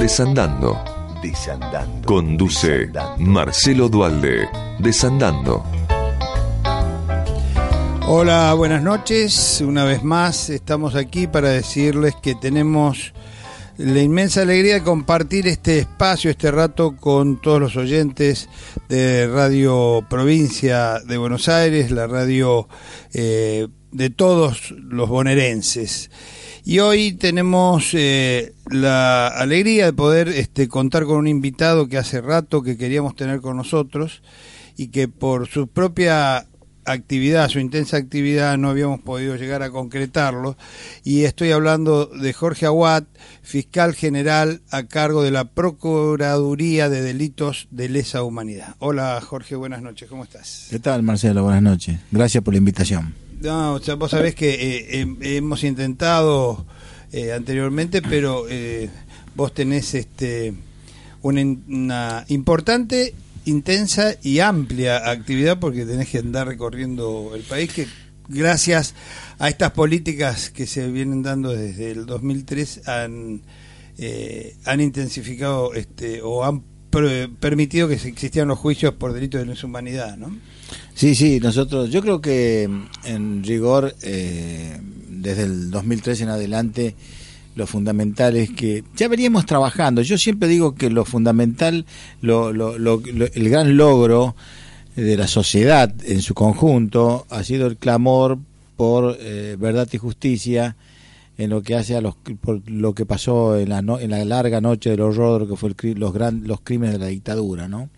Desandando. 0.00 0.78
Desandando. 1.20 2.06
Conduce 2.06 2.86
Desandando. 2.86 3.16
Marcelo 3.18 3.88
Dualde. 3.88 4.48
Desandando. 4.78 5.64
Hola, 8.06 8.54
buenas 8.54 8.80
noches. 8.80 9.60
Una 9.60 9.84
vez 9.84 10.04
más 10.04 10.50
estamos 10.50 10.94
aquí 10.94 11.26
para 11.26 11.48
decirles 11.48 12.14
que 12.22 12.36
tenemos 12.36 13.12
la 13.76 14.00
inmensa 14.00 14.42
alegría 14.42 14.74
de 14.74 14.82
compartir 14.84 15.48
este 15.48 15.80
espacio, 15.80 16.30
este 16.30 16.52
rato 16.52 16.94
con 16.96 17.40
todos 17.42 17.60
los 17.60 17.76
oyentes 17.76 18.48
de 18.88 19.26
Radio 19.26 20.06
Provincia 20.08 21.00
de 21.00 21.18
Buenos 21.18 21.48
Aires, 21.48 21.90
la 21.90 22.06
radio 22.06 22.68
eh, 23.12 23.66
de 23.90 24.10
todos 24.10 24.70
los 24.70 25.08
bonaerenses. 25.08 26.10
Y 26.68 26.80
hoy 26.80 27.12
tenemos 27.12 27.94
eh, 27.94 28.52
la 28.70 29.28
alegría 29.28 29.86
de 29.86 29.94
poder 29.94 30.28
este, 30.28 30.68
contar 30.68 31.06
con 31.06 31.16
un 31.16 31.26
invitado 31.26 31.88
que 31.88 31.96
hace 31.96 32.20
rato 32.20 32.62
que 32.62 32.76
queríamos 32.76 33.16
tener 33.16 33.40
con 33.40 33.56
nosotros 33.56 34.20
y 34.76 34.88
que 34.88 35.08
por 35.08 35.48
su 35.48 35.68
propia 35.68 36.44
actividad, 36.84 37.48
su 37.48 37.58
intensa 37.58 37.96
actividad, 37.96 38.58
no 38.58 38.68
habíamos 38.68 39.00
podido 39.00 39.34
llegar 39.36 39.62
a 39.62 39.70
concretarlo. 39.70 40.58
Y 41.04 41.22
estoy 41.22 41.52
hablando 41.52 42.04
de 42.04 42.34
Jorge 42.34 42.66
Aguat, 42.66 43.06
fiscal 43.40 43.94
general 43.94 44.60
a 44.70 44.82
cargo 44.82 45.22
de 45.22 45.30
la 45.30 45.44
Procuraduría 45.44 46.90
de 46.90 47.00
Delitos 47.00 47.68
de 47.70 47.88
Lesa 47.88 48.22
Humanidad. 48.22 48.76
Hola 48.78 49.18
Jorge, 49.22 49.56
buenas 49.56 49.80
noches, 49.80 50.06
¿cómo 50.10 50.22
estás? 50.22 50.66
¿Qué 50.68 50.78
tal, 50.78 51.02
Marcelo? 51.02 51.44
Buenas 51.44 51.62
noches. 51.62 51.98
Gracias 52.10 52.44
por 52.44 52.52
la 52.52 52.58
invitación. 52.58 53.27
No, 53.40 53.78
sea, 53.80 53.94
vos 53.94 54.10
sabés 54.10 54.34
que 54.34 54.50
eh, 54.54 54.86
eh, 55.20 55.36
hemos 55.36 55.62
intentado 55.64 56.66
eh, 57.12 57.32
anteriormente, 57.32 58.02
pero 58.02 58.46
eh, 58.48 58.90
vos 59.34 59.54
tenés 59.54 59.94
este 59.94 60.54
una, 61.22 61.40
una 61.68 62.24
importante, 62.28 63.14
intensa 63.44 64.14
y 64.22 64.40
amplia 64.40 65.08
actividad 65.10 65.58
porque 65.60 65.84
tenés 65.86 66.08
que 66.08 66.18
andar 66.18 66.46
recorriendo 66.48 67.32
el 67.34 67.42
país 67.42 67.72
que 67.72 67.86
gracias 68.28 68.94
a 69.38 69.48
estas 69.48 69.70
políticas 69.72 70.50
que 70.50 70.66
se 70.66 70.90
vienen 70.90 71.22
dando 71.22 71.50
desde 71.50 71.92
el 71.92 72.06
2003 72.06 72.88
han 72.88 73.40
eh, 73.98 74.56
han 74.64 74.80
intensificado 74.80 75.74
este 75.74 76.20
o 76.22 76.44
han 76.44 76.62
per- 76.90 77.30
permitido 77.40 77.88
que 77.88 77.94
existieran 77.94 78.48
los 78.48 78.58
juicios 78.58 78.94
por 78.94 79.12
delitos 79.12 79.40
de 79.40 79.46
lesa 79.46 79.66
humanidad, 79.66 80.16
¿no? 80.16 80.36
Sí, 80.94 81.14
sí, 81.14 81.40
nosotros, 81.40 81.90
yo 81.90 82.00
creo 82.02 82.20
que 82.20 82.68
mm, 82.68 83.06
en 83.06 83.44
rigor, 83.44 83.94
eh, 84.02 84.78
desde 85.08 85.42
el 85.44 85.70
2013 85.70 86.24
en 86.24 86.28
adelante, 86.30 86.94
lo 87.54 87.66
fundamental 87.66 88.36
es 88.36 88.50
que 88.50 88.84
ya 88.96 89.08
veníamos 89.08 89.46
trabajando. 89.46 90.02
Yo 90.02 90.16
siempre 90.18 90.48
digo 90.48 90.74
que 90.74 90.90
lo 90.90 91.04
fundamental, 91.04 91.86
lo, 92.20 92.52
lo- 92.52 92.78
lo- 92.78 93.00
el 93.04 93.48
gran 93.48 93.76
logro 93.76 94.36
de 94.96 95.16
la 95.16 95.26
sociedad 95.28 95.92
en 96.04 96.22
su 96.22 96.34
conjunto 96.34 97.26
ha 97.30 97.42
sido 97.44 97.66
el 97.66 97.76
clamor 97.76 98.38
por 98.76 99.16
eh, 99.20 99.56
verdad 99.58 99.88
y 99.92 99.98
justicia 99.98 100.76
en 101.36 101.50
lo 101.50 101.62
que 101.62 101.76
hace 101.76 101.94
a 101.96 102.00
los 102.00 102.16
por 102.40 102.68
lo 102.68 102.94
que 102.94 103.06
pasó 103.06 103.56
en 103.56 103.68
la 103.68 103.80
no- 103.82 104.00
en 104.00 104.10
la 104.10 104.24
larga 104.24 104.60
noche 104.60 104.90
del 104.90 105.00
horror 105.02 105.48
que 105.48 105.54
fue 105.56 105.72
el 105.82 105.98
los 105.98 106.12
gran, 106.12 106.42
los 106.46 106.60
crímenes 106.62 106.94
de 106.94 106.98
la 106.98 107.06
dictadura, 107.06 107.68
¿no? 107.68 107.88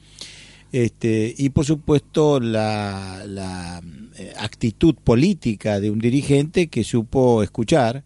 Este, 0.72 1.34
y 1.36 1.50
por 1.50 1.64
supuesto 1.64 2.38
la, 2.38 3.24
la, 3.26 3.82
eh, 4.16 4.32
actitud 4.38 4.94
política 4.94 5.80
de 5.80 5.90
un 5.90 5.98
dirigente 5.98 6.68
que 6.68 6.84
supo 6.84 7.42
escuchar 7.42 8.04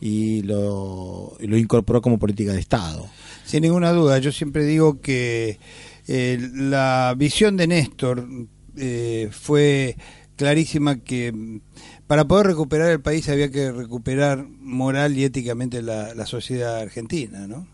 y 0.00 0.42
lo, 0.42 1.36
lo 1.40 1.56
incorporó 1.56 2.02
como 2.02 2.18
política 2.18 2.52
de 2.52 2.60
Estado. 2.60 3.06
Sin 3.44 3.62
ninguna 3.62 3.92
duda, 3.92 4.18
yo 4.18 4.32
siempre 4.32 4.64
digo 4.64 5.00
que 5.00 5.58
eh, 6.06 6.50
la 6.52 7.14
visión 7.16 7.56
de 7.56 7.68
Néstor 7.68 8.28
eh, 8.76 9.28
fue 9.30 9.96
clarísima 10.36 10.96
que 10.96 11.32
mm, 11.32 11.60
para 12.06 12.26
poder 12.26 12.48
recuperar 12.48 12.90
el 12.90 13.00
país 13.00 13.28
había 13.30 13.50
que 13.50 13.72
recuperar 13.72 14.44
moral 14.60 15.16
y 15.16 15.24
éticamente 15.24 15.80
la, 15.80 16.14
la 16.14 16.26
sociedad 16.26 16.80
argentina, 16.80 17.46
¿no? 17.46 17.73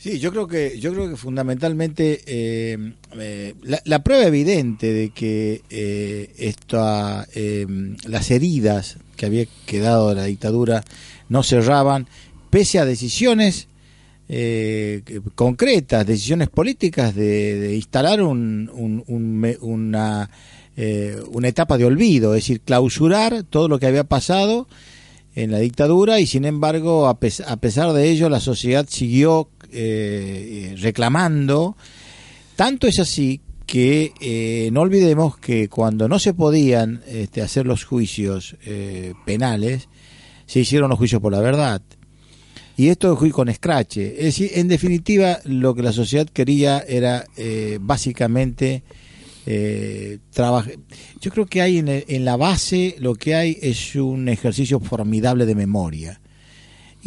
Sí, 0.00 0.20
yo 0.20 0.30
creo 0.30 0.46
que 0.46 0.78
yo 0.78 0.92
creo 0.92 1.10
que 1.10 1.16
fundamentalmente 1.16 2.20
eh, 2.26 2.92
eh, 3.18 3.54
la, 3.62 3.80
la 3.84 4.04
prueba 4.04 4.26
evidente 4.26 4.92
de 4.92 5.10
que 5.10 5.62
eh, 5.70 6.30
esta, 6.38 7.26
eh, 7.34 7.66
las 8.06 8.30
heridas 8.30 8.98
que 9.16 9.26
había 9.26 9.46
quedado 9.66 10.10
de 10.10 10.14
la 10.14 10.24
dictadura 10.26 10.84
no 11.28 11.42
cerraban, 11.42 12.06
pese 12.48 12.78
a 12.78 12.84
decisiones 12.84 13.66
eh, 14.28 15.02
concretas, 15.34 16.06
decisiones 16.06 16.48
políticas 16.48 17.16
de, 17.16 17.58
de 17.58 17.74
instalar 17.74 18.22
un, 18.22 18.70
un- 18.72 19.02
un 19.08 19.56
una, 19.60 20.30
una 21.32 21.48
etapa 21.48 21.76
de 21.76 21.86
olvido, 21.86 22.34
es 22.36 22.44
decir, 22.44 22.60
clausurar 22.60 23.42
todo 23.42 23.66
lo 23.66 23.80
que 23.80 23.86
había 23.86 24.04
pasado 24.04 24.68
en 25.34 25.50
la 25.50 25.58
dictadura 25.58 26.20
y 26.20 26.26
sin 26.26 26.44
embargo 26.44 27.06
a 27.08 27.18
pesar 27.20 27.92
de 27.92 28.10
ello 28.10 28.28
la 28.28 28.40
sociedad 28.40 28.86
siguió 28.88 29.48
eh, 29.72 30.74
reclamando. 30.80 31.76
Tanto 32.56 32.86
es 32.86 32.98
así 32.98 33.40
que 33.66 34.12
eh, 34.20 34.70
no 34.72 34.80
olvidemos 34.80 35.36
que 35.38 35.68
cuando 35.68 36.08
no 36.08 36.18
se 36.18 36.32
podían 36.34 37.02
este, 37.06 37.42
hacer 37.42 37.66
los 37.66 37.84
juicios 37.84 38.56
eh, 38.64 39.12
penales 39.26 39.88
se 40.46 40.60
hicieron 40.60 40.88
los 40.88 40.98
juicios 40.98 41.20
por 41.20 41.32
la 41.32 41.40
verdad. 41.40 41.82
Y 42.76 42.88
esto 42.88 43.16
fue 43.16 43.30
con 43.30 43.48
escrache. 43.48 44.14
Es 44.18 44.24
decir 44.24 44.50
en 44.54 44.68
definitiva 44.68 45.40
lo 45.44 45.74
que 45.74 45.82
la 45.82 45.92
sociedad 45.92 46.26
quería 46.28 46.78
era 46.80 47.26
eh, 47.36 47.78
básicamente 47.80 48.82
eh, 49.46 50.18
trabaja- 50.32 50.70
yo 51.20 51.30
creo 51.30 51.46
que 51.46 51.60
hay 51.62 51.78
en, 51.78 51.88
en 51.88 52.24
la 52.24 52.36
base 52.36 52.96
lo 52.98 53.14
que 53.14 53.34
hay 53.34 53.58
es 53.60 53.94
un 53.96 54.28
ejercicio 54.28 54.78
formidable 54.80 55.44
de 55.46 55.54
memoria 55.54 56.20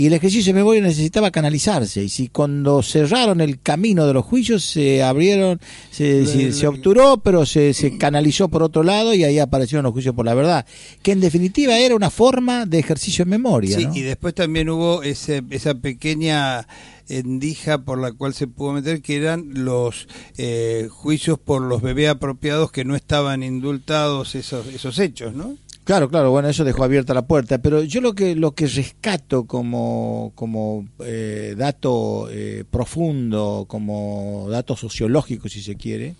y 0.01 0.07
el 0.07 0.13
ejercicio 0.13 0.51
de 0.51 0.59
memoria 0.59 0.81
necesitaba 0.81 1.29
canalizarse 1.29 2.03
y 2.03 2.09
si 2.09 2.27
cuando 2.27 2.81
cerraron 2.81 3.39
el 3.39 3.61
camino 3.61 4.07
de 4.07 4.13
los 4.13 4.25
juicios 4.25 4.63
se 4.63 5.03
abrieron 5.03 5.61
se, 5.91 6.25
se, 6.25 6.53
se 6.53 6.65
obturó 6.65 7.17
pero 7.17 7.45
se, 7.45 7.75
se 7.75 7.97
canalizó 7.99 8.47
por 8.47 8.63
otro 8.63 8.81
lado 8.81 9.13
y 9.13 9.23
ahí 9.23 9.37
aparecieron 9.37 9.83
los 9.83 9.93
juicios 9.93 10.15
por 10.15 10.25
la 10.25 10.33
verdad 10.33 10.65
que 11.03 11.11
en 11.11 11.19
definitiva 11.19 11.77
era 11.77 11.95
una 11.95 12.09
forma 12.09 12.65
de 12.65 12.79
ejercicio 12.79 13.25
de 13.25 13.29
memoria 13.29 13.77
Sí, 13.77 13.85
¿no? 13.85 13.95
y 13.95 14.01
después 14.01 14.33
también 14.33 14.69
hubo 14.69 15.03
ese, 15.03 15.43
esa 15.51 15.75
pequeña 15.75 16.65
endija 17.07 17.83
por 17.83 17.99
la 17.99 18.11
cual 18.11 18.33
se 18.33 18.47
pudo 18.47 18.73
meter, 18.73 19.01
que 19.01 19.17
eran 19.17 19.65
los 19.65 20.07
eh, 20.37 20.87
juicios 20.89 21.37
por 21.37 21.61
los 21.61 21.81
bebés 21.81 22.09
apropiados 22.09 22.71
que 22.71 22.85
no 22.85 22.95
estaban 22.95 23.43
indultados 23.43 24.33
esos, 24.33 24.65
esos 24.67 24.97
hechos, 24.97 25.35
¿no? 25.35 25.57
Claro, 25.83 26.09
claro, 26.09 26.29
bueno, 26.29 26.47
eso 26.47 26.63
dejó 26.63 26.83
abierta 26.83 27.13
la 27.13 27.23
puerta, 27.23 27.57
pero 27.57 27.83
yo 27.83 28.01
lo 28.01 28.13
que 28.13 28.35
lo 28.35 28.51
que 28.51 28.67
rescato 28.67 29.45
como 29.45 30.31
como 30.35 30.87
eh, 31.03 31.55
dato 31.57 32.29
eh, 32.29 32.63
profundo, 32.69 33.65
como 33.67 34.47
dato 34.49 34.75
sociológico, 34.75 35.49
si 35.49 35.61
se 35.61 35.75
quiere, 35.75 36.15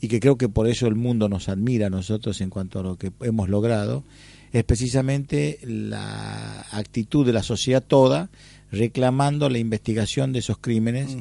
y 0.00 0.08
que 0.08 0.20
creo 0.20 0.36
que 0.36 0.50
por 0.50 0.68
eso 0.68 0.86
el 0.86 0.94
mundo 0.94 1.28
nos 1.28 1.48
admira 1.48 1.86
a 1.86 1.90
nosotros 1.90 2.40
en 2.42 2.50
cuanto 2.50 2.80
a 2.80 2.82
lo 2.82 2.96
que 2.96 3.12
hemos 3.22 3.48
logrado, 3.48 4.04
es 4.52 4.62
precisamente 4.64 5.58
la 5.62 6.66
actitud 6.70 7.24
de 7.24 7.32
la 7.32 7.42
sociedad 7.42 7.82
toda 7.82 8.28
reclamando 8.70 9.48
la 9.48 9.58
investigación 9.58 10.32
de 10.32 10.40
esos 10.40 10.58
crímenes 10.58 11.16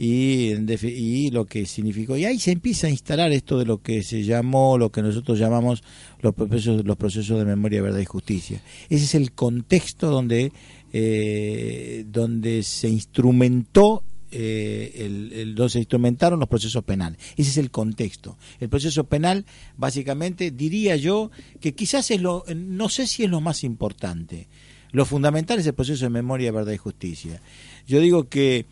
y 0.00 1.30
lo 1.32 1.44
que 1.44 1.66
significó. 1.66 2.16
Y 2.16 2.24
ahí 2.24 2.38
se 2.38 2.52
empieza 2.52 2.86
a 2.86 2.90
instalar 2.90 3.32
esto 3.32 3.58
de 3.58 3.66
lo 3.66 3.82
que 3.82 4.02
se 4.04 4.22
llamó, 4.22 4.78
lo 4.78 4.90
que 4.92 5.02
nosotros 5.02 5.38
llamamos 5.38 5.82
los 6.20 6.34
procesos, 6.34 6.84
los 6.84 6.96
procesos 6.96 7.36
de 7.38 7.44
memoria, 7.44 7.82
verdad 7.82 7.98
y 7.98 8.04
justicia. 8.04 8.62
Ese 8.88 9.04
es 9.04 9.14
el 9.16 9.32
contexto 9.32 10.08
donde, 10.10 10.52
eh, 10.92 12.04
donde 12.08 12.62
se 12.62 12.88
instrumentó 12.88 14.04
eh, 14.30 14.92
el, 15.06 15.32
el- 15.32 15.54
donde 15.54 15.70
se 15.72 15.78
instrumentaron 15.78 16.38
los 16.38 16.48
procesos 16.48 16.84
penales. 16.84 17.18
Ese 17.36 17.50
es 17.50 17.56
el 17.56 17.70
contexto. 17.70 18.36
El 18.60 18.68
proceso 18.68 19.04
penal, 19.04 19.46
básicamente, 19.76 20.50
diría 20.50 20.96
yo 20.96 21.30
que 21.60 21.74
quizás 21.74 22.10
es 22.10 22.20
lo, 22.20 22.44
no 22.54 22.88
sé 22.88 23.06
si 23.06 23.24
es 23.24 23.30
lo 23.30 23.40
más 23.40 23.64
importante. 23.64 24.46
Lo 24.92 25.04
fundamental 25.06 25.58
es 25.58 25.66
el 25.66 25.74
proceso 25.74 26.04
de 26.04 26.10
memoria, 26.10 26.52
verdad 26.52 26.72
y 26.72 26.76
justicia. 26.78 27.42
Yo 27.86 28.00
digo 28.00 28.28
que 28.28 28.66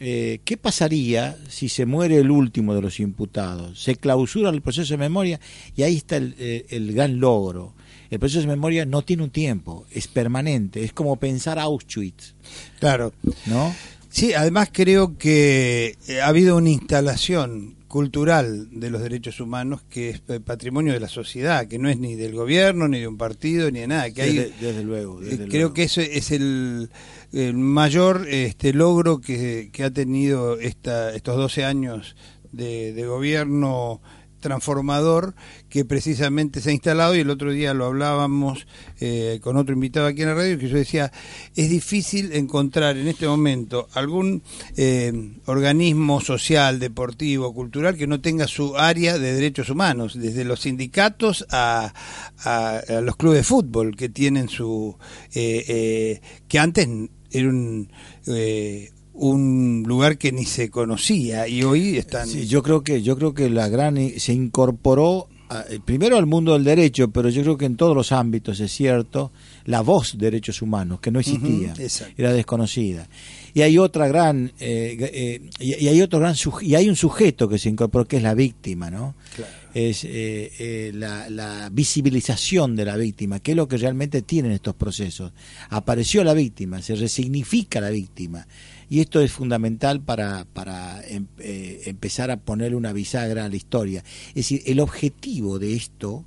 eh, 0.00 0.40
¿qué 0.44 0.56
pasaría 0.56 1.36
si 1.48 1.68
se 1.68 1.86
muere 1.86 2.16
el 2.18 2.30
último 2.30 2.74
de 2.74 2.82
los 2.82 2.98
imputados? 3.00 3.82
Se 3.82 3.96
clausura 3.96 4.50
el 4.50 4.62
proceso 4.62 4.94
de 4.94 4.98
memoria 4.98 5.38
y 5.76 5.82
ahí 5.82 5.96
está 5.96 6.16
el, 6.16 6.34
eh, 6.38 6.66
el 6.70 6.92
gran 6.92 7.20
logro. 7.20 7.74
El 8.10 8.18
proceso 8.18 8.40
de 8.40 8.46
memoria 8.48 8.84
no 8.86 9.02
tiene 9.02 9.22
un 9.22 9.30
tiempo, 9.30 9.86
es 9.92 10.08
permanente, 10.08 10.82
es 10.82 10.92
como 10.92 11.14
pensar 11.16 11.58
Auschwitz, 11.60 12.34
Claro. 12.80 13.12
¿no? 13.46 13.72
Sí, 14.08 14.32
además 14.32 14.70
creo 14.72 15.16
que 15.16 15.96
eh, 16.08 16.20
ha 16.20 16.26
habido 16.26 16.56
una 16.56 16.70
instalación 16.70 17.76
cultural 17.90 18.68
de 18.70 18.88
los 18.88 19.02
derechos 19.02 19.40
humanos 19.40 19.82
que 19.90 20.10
es 20.10 20.20
patrimonio 20.20 20.92
de 20.92 21.00
la 21.00 21.08
sociedad, 21.08 21.66
que 21.66 21.80
no 21.80 21.88
es 21.90 21.98
ni 21.98 22.14
del 22.14 22.32
gobierno, 22.34 22.86
ni 22.86 23.00
de 23.00 23.08
un 23.08 23.18
partido, 23.18 23.68
ni 23.72 23.80
de 23.80 23.88
nada. 23.88 24.10
Que 24.12 24.22
desde, 24.22 24.42
hay, 24.44 24.54
desde 24.60 24.84
luego. 24.84 25.20
eh, 25.22 25.48
creo 25.50 25.74
que 25.74 25.82
ese 25.82 26.16
es 26.16 26.30
el, 26.30 26.88
el 27.32 27.54
mayor 27.54 28.28
este, 28.28 28.72
logro 28.72 29.20
que, 29.20 29.70
que 29.72 29.82
ha 29.82 29.90
tenido 29.90 30.58
esta, 30.60 31.12
estos 31.14 31.36
12 31.36 31.64
años 31.64 32.14
de, 32.52 32.92
de 32.92 33.06
gobierno 33.06 34.00
transformador 34.40 35.34
que 35.68 35.84
precisamente 35.84 36.60
se 36.60 36.70
ha 36.70 36.72
instalado 36.72 37.14
y 37.14 37.20
el 37.20 37.30
otro 37.30 37.52
día 37.52 37.74
lo 37.74 37.86
hablábamos 37.86 38.66
eh, 39.00 39.38
con 39.42 39.56
otro 39.56 39.74
invitado 39.74 40.06
aquí 40.06 40.22
en 40.22 40.28
la 40.28 40.34
radio 40.34 40.58
que 40.58 40.68
yo 40.68 40.76
decía 40.76 41.12
es 41.54 41.70
difícil 41.70 42.32
encontrar 42.32 42.96
en 42.96 43.08
este 43.08 43.26
momento 43.28 43.88
algún 43.94 44.42
eh, 44.76 45.12
organismo 45.46 46.20
social, 46.20 46.78
deportivo, 46.78 47.54
cultural 47.54 47.96
que 47.96 48.06
no 48.06 48.20
tenga 48.20 48.46
su 48.46 48.76
área 48.76 49.18
de 49.18 49.34
derechos 49.34 49.70
humanos, 49.70 50.18
desde 50.18 50.44
los 50.44 50.60
sindicatos 50.60 51.46
a, 51.50 51.92
a, 52.38 52.76
a 52.76 53.00
los 53.00 53.16
clubes 53.16 53.38
de 53.38 53.44
fútbol 53.44 53.96
que 53.96 54.08
tienen 54.08 54.48
su 54.48 54.96
eh, 55.34 55.64
eh 55.68 56.20
que 56.48 56.58
antes 56.58 56.88
era 57.30 57.48
un 57.48 57.90
eh, 58.26 58.90
un 59.20 59.84
lugar 59.86 60.16
que 60.16 60.32
ni 60.32 60.46
se 60.46 60.70
conocía 60.70 61.46
y 61.46 61.62
hoy 61.62 61.98
están 61.98 62.26
sí, 62.26 62.46
yo 62.46 62.62
creo 62.62 62.82
que 62.82 63.02
yo 63.02 63.16
creo 63.16 63.34
que 63.34 63.50
la 63.50 63.68
gran 63.68 63.96
se 64.18 64.32
incorporó 64.32 65.28
a, 65.50 65.64
primero 65.84 66.16
al 66.16 66.24
mundo 66.24 66.54
del 66.54 66.64
derecho 66.64 67.10
pero 67.10 67.28
yo 67.28 67.42
creo 67.42 67.58
que 67.58 67.66
en 67.66 67.76
todos 67.76 67.94
los 67.94 68.12
ámbitos 68.12 68.60
es 68.60 68.72
cierto 68.72 69.30
la 69.66 69.82
voz 69.82 70.16
de 70.16 70.26
derechos 70.26 70.62
humanos 70.62 71.00
que 71.00 71.10
no 71.10 71.20
existía 71.20 71.72
uh 71.72 71.76
-huh, 71.76 72.14
era 72.16 72.32
desconocida 72.32 73.08
y 73.54 73.62
hay 73.62 73.78
otra 73.78 74.08
gran 74.08 74.52
eh, 74.60 74.96
eh, 75.00 75.50
y, 75.58 75.88
hay 75.88 76.02
otro 76.02 76.18
gran 76.18 76.34
y 76.62 76.74
hay 76.74 76.88
un 76.88 76.96
sujeto 76.96 77.48
que 77.48 77.58
se 77.58 77.68
incorporó 77.68 78.04
que 78.06 78.18
es 78.18 78.22
la 78.22 78.34
víctima 78.34 78.90
no 78.90 79.14
claro. 79.34 79.52
es 79.74 80.04
eh, 80.04 80.90
la, 80.94 81.28
la, 81.30 81.68
visibilización 81.70 82.76
de 82.76 82.84
la 82.84 82.96
víctima 82.96 83.40
que 83.40 83.52
es 83.52 83.56
lo 83.56 83.68
que 83.68 83.76
realmente 83.76 84.22
tienen 84.22 84.52
estos 84.52 84.74
procesos 84.74 85.32
apareció 85.68 86.24
la 86.24 86.34
víctima 86.34 86.82
se 86.82 86.94
resignifica 86.94 87.80
la 87.80 87.90
víctima 87.90 88.46
y 88.90 88.98
esto 88.98 89.20
es 89.20 89.30
fundamental 89.30 90.02
para, 90.02 90.44
para 90.52 91.00
em, 91.06 91.28
eh, 91.38 91.82
empezar 91.86 92.32
a 92.32 92.38
ponerle 92.38 92.76
una 92.76 92.92
bisagra 92.92 93.44
a 93.44 93.48
la 93.48 93.54
historia. 93.54 94.02
Es 94.30 94.34
decir, 94.34 94.62
el 94.66 94.80
objetivo 94.80 95.60
de 95.60 95.76
esto 95.76 96.24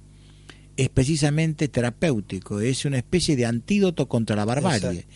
es 0.77 0.87
precisamente 0.87 1.67
terapéutico, 1.67 2.61
es 2.61 2.85
una 2.85 2.97
especie 2.97 3.35
de 3.35 3.45
antídoto 3.45 4.07
contra 4.07 4.37
la 4.37 4.45
barbarie. 4.45 4.89
Exacto. 4.91 5.13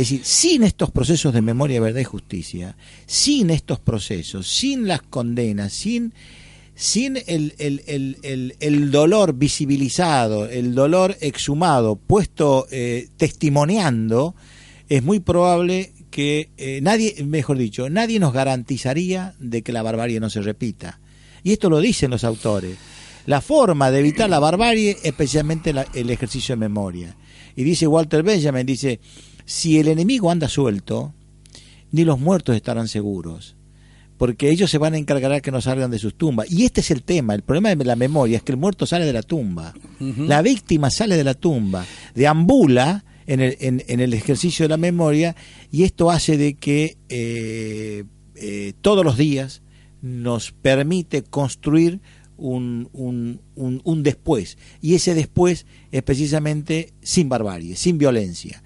Es 0.00 0.08
decir, 0.08 0.24
sin 0.24 0.62
estos 0.62 0.90
procesos 0.90 1.34
de 1.34 1.42
memoria, 1.42 1.78
verdad 1.78 2.00
y 2.00 2.04
justicia, 2.04 2.74
sin 3.04 3.50
estos 3.50 3.80
procesos, 3.80 4.48
sin 4.48 4.88
las 4.88 5.02
condenas, 5.02 5.74
sin, 5.74 6.14
sin 6.74 7.18
el, 7.26 7.52
el, 7.58 7.82
el, 8.22 8.56
el 8.60 8.90
dolor 8.90 9.34
visibilizado, 9.34 10.48
el 10.48 10.74
dolor 10.74 11.18
exhumado, 11.20 11.96
puesto 11.96 12.66
eh, 12.70 13.08
testimoniando, 13.18 14.34
es 14.88 15.02
muy 15.02 15.20
probable 15.20 15.92
que 16.10 16.48
eh, 16.56 16.80
nadie, 16.82 17.22
mejor 17.22 17.58
dicho, 17.58 17.90
nadie 17.90 18.18
nos 18.18 18.32
garantizaría 18.32 19.34
de 19.38 19.60
que 19.60 19.72
la 19.72 19.82
barbarie 19.82 20.18
no 20.18 20.30
se 20.30 20.40
repita. 20.40 20.98
Y 21.42 21.52
esto 21.52 21.68
lo 21.68 21.78
dicen 21.78 22.10
los 22.10 22.24
autores. 22.24 22.78
La 23.26 23.42
forma 23.42 23.90
de 23.90 23.98
evitar 23.98 24.30
la 24.30 24.38
barbarie 24.38 24.92
es 24.92 25.04
especialmente 25.04 25.74
la, 25.74 25.86
el 25.92 26.08
ejercicio 26.08 26.54
de 26.54 26.60
memoria. 26.60 27.16
Y 27.54 27.64
dice 27.64 27.86
Walter 27.86 28.22
Benjamin, 28.22 28.64
dice, 28.64 28.98
si 29.50 29.80
el 29.80 29.88
enemigo 29.88 30.30
anda 30.30 30.48
suelto, 30.48 31.12
ni 31.90 32.04
los 32.04 32.20
muertos 32.20 32.54
estarán 32.54 32.86
seguros, 32.86 33.56
porque 34.16 34.48
ellos 34.48 34.70
se 34.70 34.78
van 34.78 34.94
a 34.94 34.96
encargar 34.96 35.32
de 35.32 35.40
que 35.40 35.50
no 35.50 35.60
salgan 35.60 35.90
de 35.90 35.98
sus 35.98 36.14
tumbas. 36.14 36.48
Y 36.52 36.66
este 36.66 36.82
es 36.82 36.92
el 36.92 37.02
tema, 37.02 37.34
el 37.34 37.42
problema 37.42 37.74
de 37.74 37.84
la 37.84 37.96
memoria 37.96 38.36
es 38.36 38.44
que 38.44 38.52
el 38.52 38.58
muerto 38.58 38.86
sale 38.86 39.06
de 39.06 39.12
la 39.12 39.22
tumba, 39.22 39.74
uh 39.98 40.04
-huh. 40.04 40.26
la 40.28 40.40
víctima 40.40 40.88
sale 40.88 41.16
de 41.16 41.24
la 41.24 41.34
tumba, 41.34 41.84
deambula 42.14 43.04
en 43.26 43.40
el, 43.40 43.56
en, 43.58 43.82
en 43.88 43.98
el 43.98 44.14
ejercicio 44.14 44.66
de 44.66 44.68
la 44.68 44.76
memoria 44.76 45.34
y 45.72 45.82
esto 45.82 46.12
hace 46.12 46.36
de 46.36 46.54
que 46.54 46.96
eh, 47.08 48.04
eh, 48.36 48.72
todos 48.80 49.04
los 49.04 49.16
días 49.16 49.62
nos 50.00 50.52
permite 50.52 51.24
construir 51.24 52.00
un, 52.36 52.88
un, 52.92 53.40
un, 53.56 53.80
un, 53.82 54.02
después 54.04 54.58
y 54.80 54.94
ese 54.94 55.14
después 55.14 55.66
es 55.90 56.02
precisamente 56.04 56.92
sin 57.02 57.28
barbarie, 57.28 57.74
sin 57.74 57.98
violencia. 57.98 58.62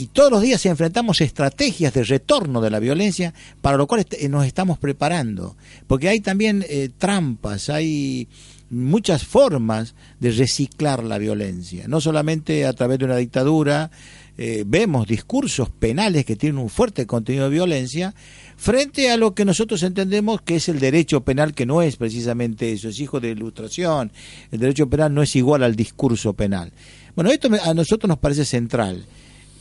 Y 0.00 0.06
todos 0.06 0.30
los 0.30 0.40
días 0.40 0.64
enfrentamos 0.64 1.20
estrategias 1.20 1.92
de 1.92 2.04
retorno 2.04 2.62
de 2.62 2.70
la 2.70 2.78
violencia 2.78 3.34
para 3.60 3.76
lo 3.76 3.86
cual 3.86 4.06
nos 4.30 4.46
estamos 4.46 4.78
preparando, 4.78 5.56
porque 5.86 6.08
hay 6.08 6.20
también 6.20 6.64
eh, 6.70 6.88
trampas, 6.96 7.68
hay 7.68 8.26
muchas 8.70 9.24
formas 9.24 9.94
de 10.18 10.30
reciclar 10.30 11.04
la 11.04 11.18
violencia, 11.18 11.86
no 11.86 12.00
solamente 12.00 12.64
a 12.64 12.72
través 12.72 12.98
de 12.98 13.04
una 13.04 13.16
dictadura, 13.16 13.90
eh, 14.38 14.64
vemos 14.66 15.06
discursos 15.06 15.68
penales 15.68 16.24
que 16.24 16.34
tienen 16.34 16.56
un 16.56 16.70
fuerte 16.70 17.06
contenido 17.06 17.44
de 17.44 17.56
violencia, 17.56 18.14
frente 18.56 19.10
a 19.10 19.18
lo 19.18 19.34
que 19.34 19.44
nosotros 19.44 19.82
entendemos 19.82 20.40
que 20.40 20.56
es 20.56 20.70
el 20.70 20.80
derecho 20.80 21.20
penal, 21.24 21.52
que 21.52 21.66
no 21.66 21.82
es 21.82 21.96
precisamente 21.96 22.72
eso, 22.72 22.88
es 22.88 22.98
hijo 23.00 23.20
de 23.20 23.32
ilustración, 23.32 24.12
el 24.50 24.60
derecho 24.60 24.88
penal 24.88 25.12
no 25.12 25.22
es 25.22 25.36
igual 25.36 25.62
al 25.62 25.76
discurso 25.76 26.32
penal. 26.32 26.72
Bueno, 27.14 27.30
esto 27.30 27.50
a 27.62 27.74
nosotros 27.74 28.08
nos 28.08 28.18
parece 28.18 28.46
central. 28.46 29.04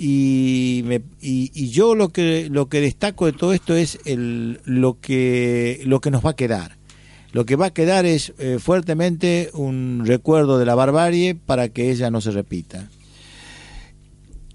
Y, 0.01 0.81
me, 0.86 1.01
y, 1.22 1.51
y, 1.54 1.69
yo 1.72 1.94
lo 1.94 2.10
que 2.10 2.48
lo 2.50 2.69
que 2.69 2.80
destaco 2.80 3.25
de 3.25 3.34
todo 3.34 3.51
esto 3.51 3.75
es 3.75 4.00
el, 4.06 4.62
lo 4.63 4.98
que 5.01 5.81
lo 5.84 6.00
que 6.00 6.10
nos 6.10 6.25
va 6.25 6.30
a 6.30 6.36
quedar 6.38 6.80
lo 7.31 7.46
que 7.46 7.56
va 7.56 7.68
a 7.68 7.74
quedar 7.74 8.06
es 8.06 8.34
eh, 8.40 8.57
fuertemente 8.60 9.51
un 9.54 10.04
recuerdo 10.06 10.57
de 10.57 10.66
la 10.66 10.75
barbarie 10.75 11.36
para 11.36 11.69
que 11.69 11.92
ella 11.92 12.10
no 12.10 12.22
se 12.22 12.31
repita. 12.31 12.90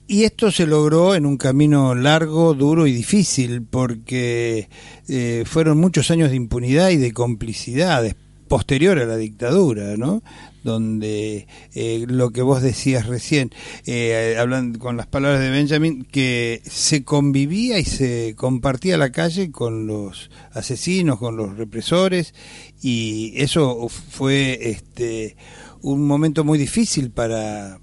Y 0.06 0.25
esto 0.25 0.50
se 0.50 0.67
logró 0.67 1.14
en 1.14 1.25
un 1.25 1.38
camino 1.38 1.94
largo, 1.94 2.52
duro 2.52 2.87
y 2.87 2.93
difícil, 2.93 3.62
porque 3.62 4.69
eh, 5.08 5.44
fueron 5.46 5.79
muchos 5.79 6.11
años 6.11 6.31
de 6.31 6.37
impunidad 6.37 6.91
y 6.91 6.96
de 6.96 7.12
complicidad 7.12 8.05
posterior 8.49 8.99
a 8.99 9.06
la 9.06 9.17
dictadura, 9.17 9.96
¿no? 9.96 10.23
Donde 10.64 11.46
eh, 11.75 12.05
lo 12.08 12.31
que 12.31 12.43
vos 12.43 12.62
decías 12.62 13.06
recién, 13.06 13.50
eh, 13.87 14.37
hablando 14.38 14.81
con 14.81 14.96
las 14.96 15.06
palabras 15.06 15.40
de 15.40 15.50
Benjamin, 15.50 16.05
que 16.05 16.61
se 16.64 17.05
convivía 17.05 17.78
y 17.78 17.84
se 17.84 18.34
compartía 18.37 18.96
la 18.96 19.12
calle 19.12 19.52
con 19.52 19.87
los 19.87 20.31
asesinos, 20.52 21.19
con 21.19 21.37
los 21.37 21.56
represores, 21.56 22.34
y 22.82 23.32
eso 23.37 23.88
fue 23.88 24.58
este 24.70 25.37
un 25.82 26.06
momento 26.06 26.44
muy 26.44 26.58
difícil 26.58 27.10
para 27.10 27.78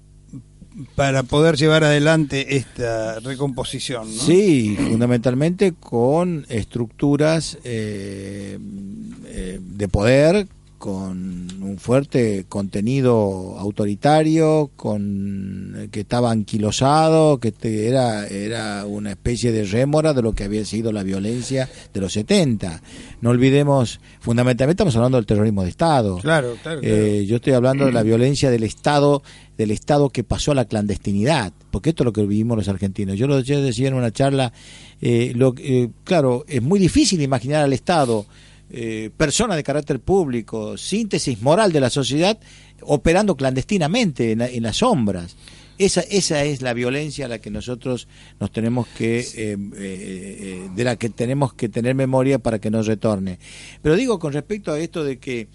para 0.94 1.22
poder 1.22 1.56
llevar 1.56 1.84
adelante 1.84 2.56
esta 2.56 3.20
recomposición. 3.20 4.08
Sí, 4.10 4.76
fundamentalmente 4.76 5.72
con 5.72 6.46
estructuras 6.48 7.58
eh, 7.64 8.58
eh, 9.26 9.60
de 9.60 9.88
poder 9.88 10.48
con 10.82 11.46
un 11.62 11.78
fuerte 11.78 12.44
contenido 12.48 13.56
autoritario, 13.56 14.72
con 14.74 15.88
que 15.92 16.00
estaba 16.00 16.32
anquilosado, 16.32 17.38
que 17.38 17.52
te, 17.52 17.86
era 17.86 18.26
era 18.26 18.84
una 18.84 19.12
especie 19.12 19.52
de 19.52 19.62
rémora 19.62 20.12
de 20.12 20.22
lo 20.22 20.32
que 20.32 20.42
había 20.42 20.64
sido 20.64 20.90
la 20.90 21.04
violencia 21.04 21.68
de 21.94 22.00
los 22.00 22.14
70. 22.14 22.82
No 23.20 23.30
olvidemos, 23.30 24.00
fundamentalmente 24.18 24.82
estamos 24.82 24.96
hablando 24.96 25.18
del 25.18 25.26
terrorismo 25.26 25.62
de 25.62 25.68
Estado. 25.68 26.18
Claro, 26.18 26.56
claro. 26.60 26.80
claro. 26.80 26.96
Eh, 26.96 27.26
yo 27.26 27.36
estoy 27.36 27.52
hablando 27.52 27.86
de 27.86 27.92
la 27.92 28.02
violencia 28.02 28.50
del 28.50 28.64
Estado, 28.64 29.22
del 29.56 29.70
Estado 29.70 30.10
que 30.10 30.24
pasó 30.24 30.50
a 30.50 30.56
la 30.56 30.64
clandestinidad, 30.64 31.52
porque 31.70 31.90
esto 31.90 32.02
es 32.02 32.06
lo 32.06 32.12
que 32.12 32.22
vivimos 32.22 32.56
los 32.56 32.66
argentinos. 32.66 33.16
Yo 33.16 33.28
lo 33.28 33.40
decía 33.40 33.86
en 33.86 33.94
una 33.94 34.10
charla, 34.10 34.52
eh, 35.00 35.32
lo, 35.36 35.54
eh, 35.58 35.90
claro, 36.02 36.44
es 36.48 36.60
muy 36.60 36.80
difícil 36.80 37.22
imaginar 37.22 37.62
al 37.62 37.72
Estado 37.72 38.26
eh, 38.72 39.10
persona 39.16 39.54
de 39.54 39.62
carácter 39.62 40.00
público, 40.00 40.76
síntesis 40.76 41.40
moral 41.42 41.72
de 41.72 41.80
la 41.80 41.90
sociedad, 41.90 42.38
operando 42.80 43.36
clandestinamente 43.36 44.32
en, 44.32 44.40
en 44.40 44.62
las 44.62 44.78
sombras. 44.78 45.36
Esa, 45.78 46.02
esa 46.02 46.44
es 46.44 46.62
la 46.62 46.74
violencia 46.74 47.26
a 47.26 47.28
la 47.28 47.38
que 47.38 47.50
nosotros 47.50 48.06
nos 48.38 48.50
tenemos 48.52 48.86
que 48.88 49.20
eh, 49.20 49.56
eh, 49.76 50.68
de 50.74 50.84
la 50.84 50.96
que 50.96 51.08
tenemos 51.08 51.54
que 51.54 51.68
tener 51.68 51.94
memoria 51.94 52.38
para 52.38 52.58
que 52.58 52.70
no 52.70 52.82
retorne. 52.82 53.38
Pero 53.80 53.96
digo 53.96 54.18
con 54.18 54.32
respecto 54.32 54.72
a 54.72 54.78
esto 54.78 55.02
de 55.02 55.18
que 55.18 55.48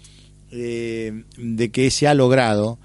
eh, 0.50 1.24
de 1.36 1.70
que 1.70 1.90
se 1.90 2.08
ha 2.08 2.14
logrado, 2.14 2.78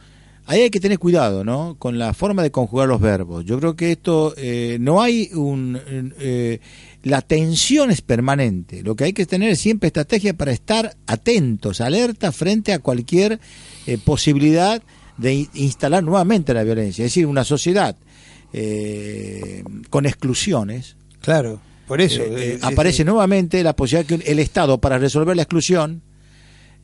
ahí 0.45 0.61
hay 0.61 0.69
que 0.69 0.79
tener 0.79 0.99
cuidado, 0.99 1.43
¿no? 1.43 1.75
Con 1.79 1.97
la 1.97 2.13
forma 2.13 2.43
de 2.43 2.51
conjugar 2.51 2.87
los 2.87 3.01
verbos. 3.01 3.45
Yo 3.45 3.59
creo 3.59 3.75
que 3.75 3.91
esto 3.91 4.33
eh, 4.37 4.77
no 4.79 5.01
hay 5.01 5.29
un 5.33 5.79
eh, 6.19 6.59
la 7.03 7.21
tensión 7.21 7.91
es 7.91 8.01
permanente. 8.01 8.81
Lo 8.81 8.95
que 8.95 9.03
hay 9.05 9.13
que 9.13 9.25
tener 9.25 9.49
es 9.49 9.59
siempre 9.59 9.87
estrategia 9.87 10.33
para 10.33 10.51
estar 10.51 10.95
atentos, 11.05 11.81
alerta 11.81 12.31
frente 12.31 12.73
a 12.73 12.79
cualquier 12.79 13.39
eh, 13.85 13.97
posibilidad 13.97 14.81
de 15.17 15.47
instalar 15.53 16.03
nuevamente 16.03 16.53
la 16.53 16.63
violencia. 16.63 17.03
Es 17.03 17.11
decir, 17.11 17.27
una 17.27 17.43
sociedad 17.43 17.97
eh, 18.53 19.63
con 19.89 20.05
exclusiones. 20.05 20.95
Claro. 21.21 21.59
Por 21.87 21.99
eso. 21.99 22.23
eh, 22.23 22.59
aparece 22.61 23.03
nuevamente 23.03 23.61
la 23.61 23.75
posibilidad 23.75 24.07
que 24.07 24.31
el 24.31 24.39
Estado, 24.39 24.79
para 24.79 24.97
resolver 24.97 25.35
la 25.35 25.43
exclusión, 25.43 26.01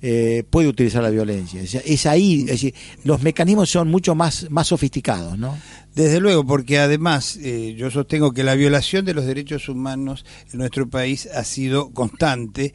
eh, 0.02 0.44
puede 0.50 0.68
utilizar 0.68 1.04
la 1.04 1.10
violencia. 1.10 1.62
Es, 1.62 2.06
ahí, 2.06 2.42
es 2.42 2.48
decir, 2.48 2.74
los 3.04 3.22
mecanismos 3.22 3.70
son 3.70 3.90
mucho 3.90 4.16
más, 4.16 4.50
más 4.50 4.68
sofisticados, 4.68 5.38
¿no? 5.38 5.58
Desde 5.94 6.22
luego, 6.22 6.46
porque 6.46 6.80
además 6.80 7.38
eh, 7.42 7.76
yo 7.78 7.92
sostengo 7.92 8.32
que 8.32 8.44
la 8.44 8.56
violación 8.56 9.04
de 9.04 9.14
los 9.14 9.26
derechos 9.26 9.68
humanos 9.68 10.26
en 10.54 10.60
nuestro 10.60 10.90
país 10.90 11.28
ha 11.28 11.44
sido 11.44 11.92
constante 11.92 12.74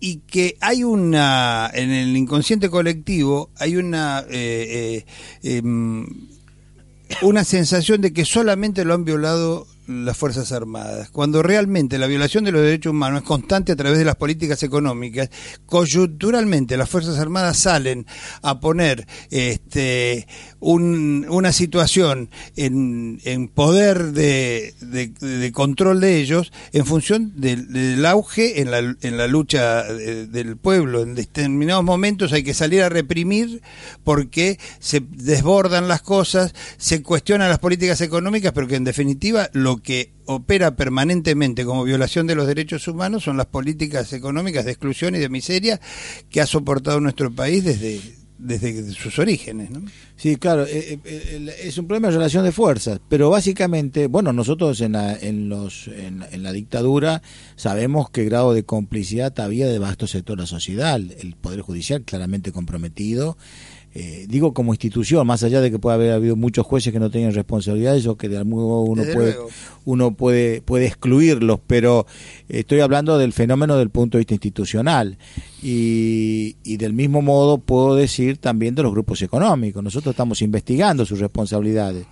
y 0.00 0.20
que 0.20 0.56
hay 0.60 0.84
una, 0.84 1.70
en 1.74 1.90
el 1.90 2.16
inconsciente 2.16 2.70
colectivo, 2.70 3.50
hay 3.58 3.76
una, 3.76 4.24
eh, 4.30 5.04
em, 5.42 6.06
una 7.20 7.44
sensación 7.44 8.00
de 8.00 8.12
que 8.12 8.24
solamente 8.24 8.84
lo 8.84 8.94
han 8.94 9.04
violado 9.04 9.66
las 9.86 10.16
Fuerzas 10.16 10.52
Armadas, 10.52 11.10
cuando 11.10 11.42
realmente 11.42 11.98
la 11.98 12.06
violación 12.06 12.44
de 12.44 12.52
los 12.52 12.62
derechos 12.62 12.90
humanos 12.90 13.22
es 13.22 13.28
constante 13.28 13.72
a 13.72 13.76
través 13.76 13.98
de 13.98 14.04
las 14.04 14.16
políticas 14.16 14.62
económicas, 14.62 15.30
coyunturalmente 15.66 16.76
las 16.76 16.88
Fuerzas 16.88 17.18
Armadas 17.18 17.58
salen 17.58 18.06
a 18.42 18.60
poner 18.60 19.06
este, 19.30 20.26
una 20.60 21.52
situación 21.52 22.30
en, 22.56 23.18
poder 23.54 24.12
de, 24.12 25.52
control 25.52 26.00
de 26.00 26.20
ellos 26.20 26.52
en 26.72 26.86
función 26.86 27.32
del, 27.36 28.04
auge 28.06 28.60
en 28.60 28.70
la, 28.70 28.78
en 28.78 29.16
la 29.16 29.26
lucha 29.26 29.84
del 29.84 30.56
pueblo. 30.56 31.02
En 31.02 31.14
determinados 31.14 31.84
momentos 31.84 32.32
hay 32.32 32.42
que 32.42 32.54
salir 32.54 32.82
a 32.82 32.88
reprimir 32.88 33.62
porque 34.04 34.58
se 34.78 35.00
desbordan 35.00 35.88
las 35.88 36.02
cosas, 36.02 36.54
se 36.76 37.02
cuestionan 37.02 37.48
las 37.48 37.58
políticas 37.58 38.00
económicas, 38.00 38.52
pero 38.52 38.68
que 38.68 38.76
en 38.76 38.84
definitiva 38.84 39.48
lo 39.52 39.71
que 39.78 40.12
opera 40.26 40.76
permanentemente 40.76 41.64
como 41.64 41.84
violación 41.84 42.26
de 42.26 42.34
los 42.34 42.46
derechos 42.46 42.86
humanos 42.88 43.24
son 43.24 43.36
las 43.36 43.46
políticas 43.46 44.12
económicas 44.12 44.64
de 44.64 44.72
exclusión 44.72 45.14
y 45.14 45.18
de 45.18 45.28
miseria 45.28 45.80
que 46.30 46.40
ha 46.40 46.46
soportado 46.46 47.00
nuestro 47.00 47.30
país 47.32 47.64
desde, 47.64 48.00
desde 48.42 48.92
sus 48.92 49.18
orígenes. 49.18 49.70
¿no? 49.70 49.82
Sí, 50.16 50.36
claro, 50.36 50.66
eh, 50.66 50.98
eh, 51.04 51.56
es 51.62 51.78
un 51.78 51.86
problema 51.86 52.08
de 52.08 52.14
relación 52.14 52.44
de 52.44 52.52
fuerzas, 52.52 53.00
pero 53.08 53.30
básicamente, 53.30 54.08
bueno, 54.08 54.32
nosotros 54.32 54.80
en 54.80 54.92
la, 54.92 55.16
en 55.16 55.48
los, 55.48 55.88
en, 55.88 56.42
la 56.42 56.52
dictadura 56.52 57.22
sabemos 57.56 58.10
qué 58.10 58.24
grado 58.24 58.52
de 58.52 58.64
complicidad 58.64 59.38
había 59.40 59.68
de 59.68 59.78
vasto 59.78 60.06
sector 60.06 60.36
de 60.36 60.42
la 60.42 60.46
sociedad, 60.46 60.96
el 60.96 61.36
Poder 61.40 61.60
Judicial 61.60 62.02
claramente 62.02 62.52
comprometido, 62.52 63.36
eh, 63.94 64.26
digo 64.28 64.54
como 64.54 64.72
institución, 64.72 65.26
más 65.26 65.42
allá 65.42 65.60
de 65.60 65.70
que 65.70 65.78
pueda 65.78 65.96
haber 65.96 66.12
habido 66.12 66.34
muchos 66.34 66.64
jueces 66.64 66.92
que 66.92 67.00
no 67.00 67.10
tenían 67.10 67.34
responsabilidades 67.34 68.06
o 68.06 68.16
que 68.16 68.28
de 68.28 68.38
algún 68.38 68.54
modo 68.62 68.80
uno 68.82 69.02
puede 69.12 69.36
uno 69.84 70.14
puede 70.14 70.62
puede 70.62 70.86
excluirlos, 70.86 71.60
pero 71.66 72.06
estoy 72.48 72.80
hablando 72.80 73.18
del 73.18 73.32
fenómeno 73.32 73.76
del 73.76 73.90
punto 73.90 74.16
de 74.16 74.20
vista 74.20 74.34
institucional. 74.34 75.18
Y, 75.62 76.56
y 76.64 76.76
del 76.78 76.92
mismo 76.92 77.22
modo 77.22 77.58
puedo 77.58 77.94
decir 77.94 78.38
también 78.38 78.74
de 78.74 78.82
los 78.82 78.92
grupos 78.92 79.22
económicos. 79.22 79.82
Nosotros 79.82 80.12
estamos 80.12 80.42
investigando 80.42 81.06
sus 81.06 81.20
responsabilidades 81.20 82.06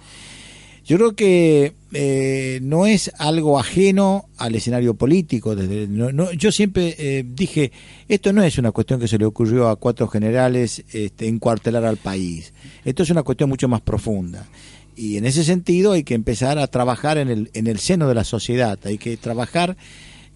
yo 0.90 0.96
creo 0.96 1.14
que 1.14 1.74
eh, 1.92 2.58
no 2.64 2.84
es 2.84 3.12
algo 3.16 3.60
ajeno 3.60 4.28
al 4.38 4.56
escenario 4.56 4.94
político. 4.94 5.54
Desde, 5.54 5.88
yo 6.36 6.50
siempre 6.50 6.96
eh, 6.98 7.24
dije, 7.24 7.70
esto 8.08 8.32
no 8.32 8.42
es 8.42 8.58
una 8.58 8.72
cuestión 8.72 8.98
que 8.98 9.06
se 9.06 9.16
le 9.16 9.24
ocurrió 9.24 9.68
a 9.68 9.76
cuatro 9.76 10.08
generales 10.08 10.82
este, 10.92 11.28
encuartelar 11.28 11.84
al 11.84 11.96
país. 11.96 12.52
Esto 12.84 13.04
es 13.04 13.10
una 13.10 13.22
cuestión 13.22 13.48
mucho 13.48 13.68
más 13.68 13.82
profunda. 13.82 14.48
Y 14.96 15.16
en 15.16 15.26
ese 15.26 15.44
sentido 15.44 15.92
hay 15.92 16.02
que 16.02 16.14
empezar 16.14 16.58
a 16.58 16.66
trabajar 16.66 17.18
en 17.18 17.28
el, 17.28 17.50
en 17.54 17.68
el 17.68 17.78
seno 17.78 18.08
de 18.08 18.16
la 18.16 18.24
sociedad. 18.24 18.76
Hay 18.82 18.98
que 18.98 19.16
trabajar... 19.16 19.76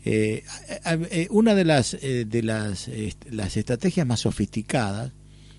Eh, 0.04 0.44
una 1.30 1.54
de 1.54 1.64
las 1.64 1.96
de 2.00 2.42
las, 2.42 2.90
las 3.30 3.56
estrategias 3.56 4.06
más 4.06 4.20
sofisticadas 4.20 5.12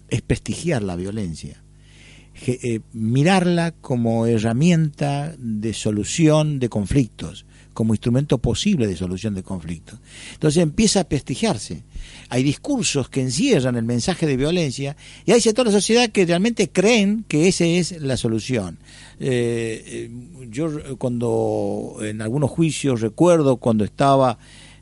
es 0.08 0.22
prestigiar 0.22 0.84
la 0.84 0.96
violencia 0.96 1.65
eh, 2.48 2.82
mirarla 2.92 3.72
como 3.72 4.26
herramienta 4.26 5.36
de 5.38 5.74
solución 5.74 6.60
de 6.60 6.68
conflictos, 6.68 7.46
como 7.74 7.94
instrumento 7.94 8.40
posible 8.40 8.88
de 8.88 8.98
solución 8.98 9.36
de 9.36 9.44
conflictos. 9.44 10.00
Entonces 10.34 10.62
empieza 10.62 11.02
a 11.02 11.04
prestigiarse. 11.06 11.84
Hay 12.30 12.44
discursos 12.44 13.10
que 13.10 13.22
encierran 13.22 13.78
el 13.78 13.86
mensaje 13.86 14.28
de 14.28 14.38
violencia 14.38 14.98
y 15.26 15.32
hay 15.32 15.42
sectores 15.42 15.72
de 15.72 15.78
la 15.78 15.82
sociedad 15.82 16.10
que 16.10 16.26
realmente 16.26 16.70
creen 16.70 17.26
que 17.28 17.48
esa 17.48 17.66
es 17.66 18.02
la 18.02 18.18
solución. 18.18 18.80
Eh, 19.20 19.84
eh, 19.86 20.12
yo 20.50 20.98
cuando 20.98 21.98
en 22.02 22.22
algunos 22.22 22.52
juicios 22.52 23.02
recuerdo 23.02 23.58
cuando 23.58 23.86
estaba 23.86 24.38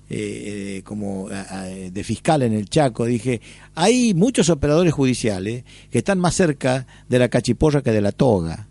eh, 0.09 0.81
como 0.83 1.29
de 1.29 2.03
fiscal 2.03 2.43
en 2.43 2.53
el 2.53 2.69
Chaco, 2.69 3.05
dije, 3.05 3.41
hay 3.73 4.13
muchos 4.13 4.49
operadores 4.49 4.93
judiciales 4.93 5.63
que 5.89 5.99
están 5.99 6.19
más 6.19 6.35
cerca 6.35 6.85
de 7.07 7.19
la 7.19 7.29
cachiporra 7.29 7.81
que 7.81 7.91
de 7.91 8.01
la 8.01 8.11
toga. 8.11 8.67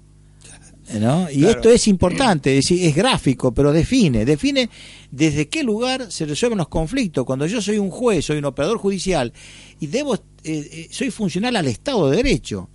¿no? 1.01 1.31
Y 1.31 1.47
esto 1.47 1.71
es 1.71 1.89
importante, 1.89 2.59
es, 2.59 2.71
es 2.71 2.95
gráfico, 2.95 3.53
pero 3.53 3.73
define, 3.73 4.25
define 4.25 4.69
desde 5.11 5.49
qué 5.49 5.63
lugar 5.63 6.13
se 6.13 6.27
resuelven 6.27 6.59
los 6.59 6.69
conflictos. 6.69 7.25
Cuando 7.25 7.47
yo 7.47 7.63
soy 7.63 7.79
un 7.79 7.91
juez, 7.91 8.27
soy 8.27 8.39
un 8.39 8.45
operador 8.45 8.79
judicial 8.79 9.33
y 9.81 9.87
debo, 9.87 10.15
eh, 10.15 10.21
eh, 10.45 10.89
soy 10.91 11.11
funcional 11.11 11.57
al 11.57 11.67
Estado 11.67 12.11
de 12.11 12.17
Derecho. 12.19 12.69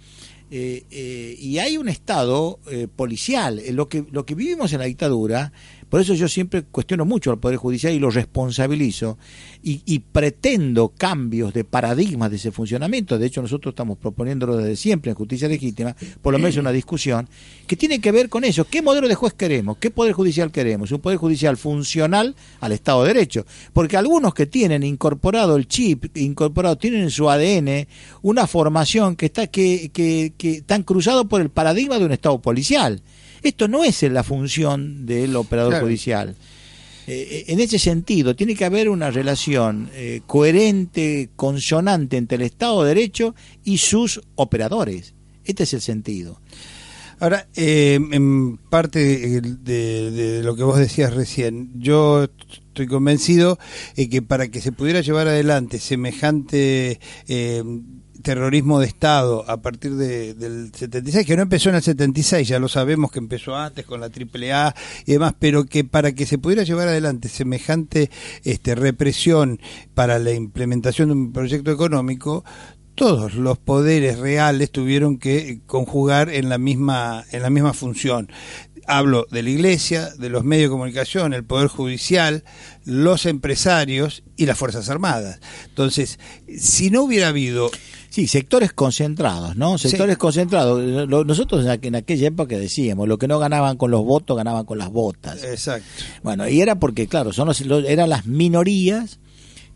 y 0.50 1.58
hay 1.60 1.78
un 1.78 1.90
Estado 1.90 2.60
policial. 2.96 3.62
Lo 3.72 3.88
que, 3.88 4.06
lo 4.12 4.26
que 4.26 4.34
vivimos 4.34 4.74
en 4.74 4.80
la 4.80 4.86
dictadura 4.86 5.52
por 5.90 6.02
eso 6.02 6.14
yo 6.14 6.28
siempre 6.28 6.64
cuestiono 6.64 7.06
mucho 7.06 7.32
al 7.32 7.40
Poder 7.40 7.58
Judicial 7.58 7.94
y 7.94 8.00
lo 8.00 8.10
responsabilizo 8.10 9.18
y, 9.64 10.00
pretendo 10.00 10.90
cambios 10.90 11.54
de 11.54 11.66
paradigmas 11.66 12.30
de 12.30 12.38
ese 12.38 12.52
funcionamiento. 12.52 13.18
De 13.18 13.26
hecho, 13.26 13.42
nosotros 13.42 13.74
estamos 13.74 13.98
proponiéndolo 13.98 14.56
desde 14.56 14.78
siempre 14.78 15.12
en 15.12 15.18
Justicia 15.18 15.50
Legítima, 15.50 15.96
por 16.22 16.32
lo 16.32 16.40
menos 16.40 16.56
una 16.58 16.72
discusión, 16.72 17.28
que 17.68 17.76
tiene 17.76 18.00
que 18.00 18.12
ver 18.12 18.30
con 18.30 18.46
eso. 18.46 18.66
¿Qué 18.66 18.82
modelo 18.82 19.08
de 19.10 19.16
juez 19.16 19.34
queremos? 19.34 19.78
¿Qué 19.78 19.92
Poder 19.92 20.14
Judicial 20.14 20.52
queremos? 20.52 20.92
Un 20.92 21.00
Poder 21.00 21.18
Judicial 21.18 21.58
funcional 21.58 22.36
al 22.62 22.72
Estado 22.72 23.04
de 23.04 23.14
Derecho. 23.14 23.46
Porque 23.74 23.98
algunos 23.98 24.34
que 24.34 24.46
tienen 24.46 24.84
incorporado 24.84 25.58
el 25.58 25.68
chip, 25.68 26.16
incorporado, 26.16 26.78
tienen 26.78 27.02
en 27.02 27.12
su 27.12 27.30
ADN 27.30 27.88
una 28.22 28.48
formación 28.48 29.16
que 29.16 29.26
está 29.26 29.48
que, 29.48 29.90
que, 29.92 30.34
que 30.38 30.52
están 30.58 30.84
cruzado 30.84 31.28
por 31.28 31.42
el 31.42 31.50
paradigma 31.50 32.00
de 32.00 32.06
un 32.06 32.12
Estado 32.14 32.40
policial. 32.40 33.02
Esto 33.42 33.68
no 33.68 33.84
es 33.84 34.02
la 34.04 34.24
función 34.24 35.06
del 35.06 35.36
operador 35.36 35.82
judicial. 35.82 36.36
Eh, 37.08 37.28
eh, 37.32 37.54
en 37.54 37.62
ese 37.62 37.80
sentido, 37.80 38.36
tiene 38.36 38.54
que 38.54 38.66
haber 38.66 38.90
una 38.90 39.10
relación 39.10 39.90
eh, 39.94 40.22
coherente, 40.28 41.30
consonante 41.38 42.18
entre 42.18 42.36
el 42.36 42.42
Estado 42.42 42.84
de 42.84 42.90
Derecho 42.90 43.34
y 43.64 43.78
sus 43.78 44.22
operadores. 44.36 45.14
Este 45.46 45.64
es 45.64 45.74
el 45.74 45.80
sentido. 45.80 46.42
Ahora, 47.20 47.48
en 47.56 48.58
parte 48.58 49.00
de, 49.00 50.12
de, 50.12 50.44
lo 50.44 50.56
que 50.56 50.64
vos 50.64 50.78
decías 50.78 51.16
recién, 51.16 51.72
yo 51.80 52.26
estoy 52.26 52.86
convencido 52.86 53.58
que 53.96 54.22
para 54.22 54.50
que 54.50 54.62
se 54.62 54.72
pudiera 54.72 55.02
llevar 55.02 55.28
adelante 55.28 55.80
semejante 55.80 57.00
terrorismo 58.22 58.80
de 58.80 58.88
Estado 58.88 59.46
a 59.48 59.58
partir 59.58 59.96
de, 59.96 60.34
del 60.34 60.72
76, 60.74 61.26
que 61.26 61.36
no 61.36 61.44
empezó 61.44 61.70
en 61.70 61.76
el 61.76 61.82
76, 61.82 62.48
ya 62.48 62.60
lo 62.60 62.68
sabemos 62.68 63.12
que 63.12 63.20
empezó 63.20 63.56
antes 63.56 63.86
con 63.86 64.02
la 64.02 64.08
AAA 64.08 64.76
y 65.06 65.12
demás, 65.12 65.36
pero 65.40 65.66
que 65.66 65.84
para 65.84 66.12
que 66.14 66.26
se 66.26 66.38
pudiera 66.38 66.64
llevar 66.64 66.88
adelante 66.88 67.30
semejante 67.30 68.10
este, 68.44 68.76
represión 68.76 69.60
para 69.94 70.20
la 70.20 70.32
implementación 70.32 71.10
de 71.10 71.14
un 71.16 71.34
proyecto 71.34 71.72
económico, 71.72 72.44
todos 72.96 73.36
los 73.36 73.60
poderes 73.60 74.18
reales 74.18 74.72
tuvieron 74.72 75.20
que 75.20 75.60
conjugar 75.68 76.30
en 76.30 76.50
la 76.50 76.58
misma 76.58 77.24
en 77.32 77.44
la 77.44 77.52
misma 77.52 77.74
función 77.74 78.30
hablo 78.88 79.28
de 79.30 79.44
la 79.44 79.50
Iglesia, 79.50 80.10
de 80.18 80.30
los 80.30 80.44
medios 80.44 80.70
de 80.70 80.72
comunicación, 80.72 81.34
el 81.34 81.44
Poder 81.44 81.68
Judicial, 81.68 82.44
los 82.86 83.26
empresarios 83.26 84.24
y 84.38 84.46
las 84.46 84.58
Fuerzas 84.58 84.90
Armadas. 84.90 85.40
Entonces, 85.66 86.18
si 86.58 86.90
no 86.90 87.04
hubiera 87.04 87.28
habido... 87.28 87.70
Sí, 88.18 88.26
sectores 88.26 88.74
concentrados, 88.74 89.56
¿no? 89.56 89.78
Sectores 89.78 90.18
concentrados. 90.18 91.08
Nosotros 91.08 91.64
en 91.64 91.96
aquella 91.96 92.28
época 92.28 92.58
decíamos, 92.58 93.08
lo 93.08 93.20
que 93.20 93.28
no 93.28 93.38
ganaban 93.38 93.78
con 93.78 93.92
los 93.92 94.04
votos, 94.04 94.36
ganaban 94.36 94.66
con 94.66 94.80
las 94.80 94.90
botas. 94.90 95.44
Exacto. 95.44 95.86
Bueno, 96.24 96.50
y 96.50 96.60
era 96.60 96.80
porque, 96.80 97.06
claro, 97.06 97.32
son 97.32 97.52
eran 97.86 98.10
las 98.10 98.26
minorías 98.26 99.20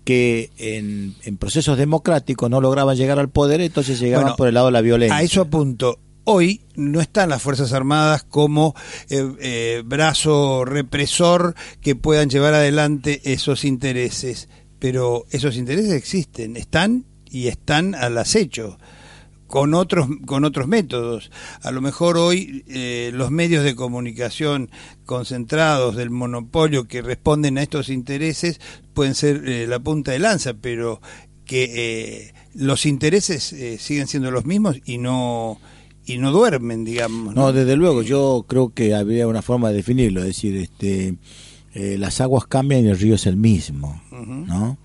que 0.03 0.50
en, 0.57 1.38
procesos 1.38 1.77
democráticos 1.77 2.50
no 2.50 2.62
lograban 2.62 2.98
llegar 2.98 3.19
al 3.19 3.29
poder, 3.29 3.62
entonces 3.62 4.00
llegaban 4.00 4.36
por 4.36 4.48
el 4.48 4.55
lado 4.55 4.65
de 4.65 4.71
la 4.71 4.81
violencia. 4.81 5.17
A 5.17 5.21
eso 5.21 5.41
apunto 5.41 6.00
hoy 6.24 6.62
no 6.74 7.00
están 7.00 7.29
las 7.29 7.43
Fuerzas 7.43 7.74
Armadas 7.74 8.24
como 8.24 8.74
eh, 9.12 9.24
eh, 9.39 9.83
brazo 9.86 10.65
represor 10.65 11.53
que 11.79 11.95
puedan 11.95 12.31
llevar 12.31 12.55
adelante 12.55 13.21
esos 13.24 13.65
intereses, 13.65 14.50
pero 14.79 15.27
esos 15.29 15.57
intereses 15.57 15.93
existen, 15.93 16.57
están 16.57 17.05
y 17.32 17.48
están 17.48 17.96
al 17.96 18.18
acecho 18.18 18.78
con 19.52 19.74
otros 19.74 20.08
con 20.26 20.46
otros 20.46 20.68
métodos. 20.68 21.30
A 21.62 21.72
lo 21.72 21.82
mejor 21.82 22.18
hoy 22.18 22.64
eh, 22.68 23.12
los 23.14 23.32
medios 23.32 23.64
de 23.64 23.76
comunicación 23.76 24.72
concentrados 25.06 25.98
del 25.98 26.10
monopolio 26.10 26.88
que 26.88 27.02
responden 27.02 27.58
a 27.58 27.62
estos 27.62 27.90
intereses 27.90 28.62
pueden 28.94 29.14
ser 29.14 29.48
eh, 29.48 29.68
la 29.68 29.80
punta 29.80 30.14
de 30.14 30.20
lanza, 30.20 30.54
pero 30.54 31.02
que 31.46 31.72
eh, 31.76 32.34
los 32.54 32.86
intereses 32.86 33.54
siguen 33.80 34.08
siendo 34.08 34.32
los 34.32 34.46
mismos 34.46 34.78
y 34.86 34.98
no 34.98 35.60
y 36.06 36.18
no 36.18 36.32
duermen, 36.32 36.86
digamos. 36.86 37.36
¿no? 37.36 37.52
desde 37.52 37.76
luego, 37.76 38.02
yo 38.02 38.46
creo 38.48 38.74
que 38.74 38.96
habría 38.96 39.28
una 39.28 39.42
forma 39.42 39.70
de 39.70 39.76
definirlo, 39.76 40.22
es 40.22 40.28
decir, 40.28 40.56
este 40.56 41.16
las 41.74 42.20
aguas 42.20 42.48
cambian 42.48 42.86
y 42.86 42.90
el 42.90 43.00
río 43.00 43.16
es 43.16 43.26
el 43.26 43.38
mismo, 43.38 44.02
¿no? 44.12 44.78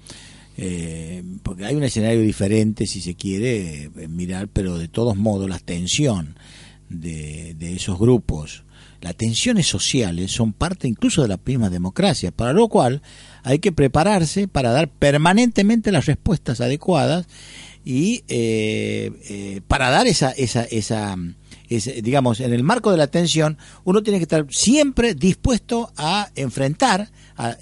Eh, 0.57 1.23
porque 1.43 1.65
hay 1.65 1.75
un 1.75 1.83
escenario 1.83 2.21
diferente, 2.21 2.87
si 2.87 3.01
se 3.01 3.15
quiere, 3.15 3.85
eh, 3.85 4.09
mirar, 4.09 4.49
pero 4.49 4.79
de 4.79 4.89
todos 4.89 5.17
modos 5.17 5.49
la 5.49 5.59
tensión 5.59 6.37
de, 6.89 7.55
de 7.55 7.75
esos 7.75 7.99
grupos, 7.99 8.65
las 9.01 9.17
tensiones 9.17 9.67
sociales 9.67 10.33
son 10.33 10.53
parte 10.53 10.89
incluso 10.89 11.23
de 11.23 11.29
la 11.29 11.39
misma 11.45 11.71
democracia, 11.71 12.31
para 12.33 12.53
lo 12.53 12.69
cual 12.69 13.03
hay 13.43 13.59
que 13.59 13.73
prepararse 13.73 14.49
para 14.49 14.71
dar 14.73 14.89
permanentemente 14.89 15.93
las 15.93 16.07
respuestas 16.07 16.61
adecuadas 16.61 17.27
y 17.85 18.25
eh, 18.27 19.13
eh, 19.29 19.61
para 19.69 19.91
dar 19.91 20.09
esa, 20.09 20.33
esa, 20.33 20.65
esa 20.65 21.17
digamos, 21.69 22.41
en 22.41 22.53
el 22.53 22.65
marco 22.65 22.91
de 22.91 22.97
la 22.97 23.07
tensión, 23.07 23.59
uno 23.85 24.03
tiene 24.03 24.19
que 24.19 24.25
estar 24.25 24.45
siempre 24.51 25.15
dispuesto 25.15 25.93
a 25.97 26.31
enfrentar, 26.35 27.11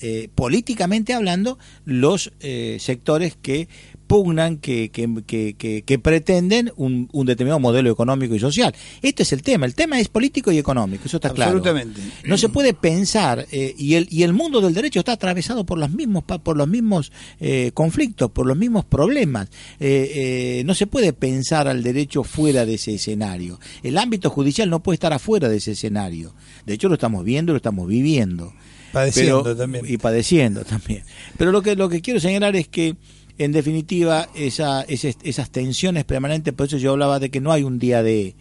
eh, 0.00 0.28
políticamente 0.34 1.14
hablando, 1.14 1.58
los 1.84 2.32
eh, 2.40 2.78
sectores 2.80 3.36
que 3.40 3.68
pugnan, 4.06 4.58
que, 4.58 4.90
que, 4.90 5.82
que, 5.84 5.98
pretenden 5.98 6.72
un, 6.76 7.08
un, 7.12 7.26
determinado 7.26 7.58
modelo 7.60 7.90
económico 7.90 8.34
y 8.34 8.38
social. 8.38 8.74
Este 9.02 9.22
es 9.22 9.32
el 9.32 9.42
tema. 9.42 9.66
El 9.66 9.74
tema 9.74 9.98
es 9.98 10.08
político 10.08 10.52
y 10.52 10.58
económico, 10.58 11.04
eso 11.06 11.16
está 11.16 11.28
Absolutamente. 11.28 12.00
claro. 12.00 12.28
No 12.28 12.38
se 12.38 12.48
puede 12.48 12.74
pensar, 12.74 13.46
eh, 13.50 13.74
y, 13.76 13.94
el, 13.94 14.06
y 14.10 14.22
el 14.22 14.32
mundo 14.32 14.60
del 14.60 14.74
derecho 14.74 15.00
está 15.00 15.12
atravesado 15.12 15.64
por 15.64 15.78
los 15.78 15.90
mismos, 15.90 16.24
por 16.24 16.56
los 16.56 16.68
mismos 16.68 17.12
eh, 17.40 17.70
conflictos, 17.74 18.30
por 18.30 18.46
los 18.46 18.56
mismos 18.56 18.84
problemas. 18.84 19.48
Eh, 19.80 20.62
no 20.66 20.74
se 20.74 20.86
puede 20.86 21.12
pensar 21.12 21.68
al 21.68 21.82
derecho 21.82 22.24
fuera 22.24 22.66
de 22.66 22.74
ese 22.74 22.94
escenario. 22.94 23.58
El 23.82 23.98
ámbito 23.98 24.30
judicial 24.30 24.68
no 24.70 24.82
puede 24.82 24.94
estar 24.94 25.12
afuera 25.12 25.48
de 25.48 25.56
ese 25.56 25.72
escenario. 25.72 26.34
De 26.66 26.74
hecho, 26.74 26.88
lo 26.88 26.94
estamos 26.94 27.24
viendo, 27.24 27.52
lo 27.52 27.56
estamos 27.56 27.88
viviendo. 27.88 28.52
Padeciendo 28.94 29.54
también. 29.54 29.84
Y 29.86 29.98
padeciendo 29.98 30.64
también. 30.64 31.02
Pero 31.36 31.52
lo 31.52 31.60
que, 31.60 31.76
lo 31.76 31.88
que 31.88 32.00
quiero 32.00 32.20
señalar 32.20 32.56
es 32.56 32.68
que 32.68 32.96
en 33.36 33.50
definitiva, 33.50 34.28
esa, 34.34 34.82
esas 34.82 35.50
tensiones 35.50 36.04
permanentes, 36.04 36.54
por 36.54 36.68
eso 36.68 36.78
yo 36.78 36.92
hablaba 36.92 37.18
de 37.18 37.30
que 37.30 37.40
no 37.40 37.50
hay 37.50 37.64
un 37.64 37.80
día 37.80 38.02
de, 38.04 38.36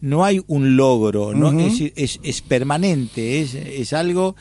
no 0.00 0.24
hay 0.24 0.40
un 0.46 0.76
logro, 0.76 1.34
no 1.34 1.50
es, 1.60 2.18
es, 2.22 2.40
permanente, 2.40 3.42
es, 3.42 3.54
es 3.54 3.92
algo 3.92 4.36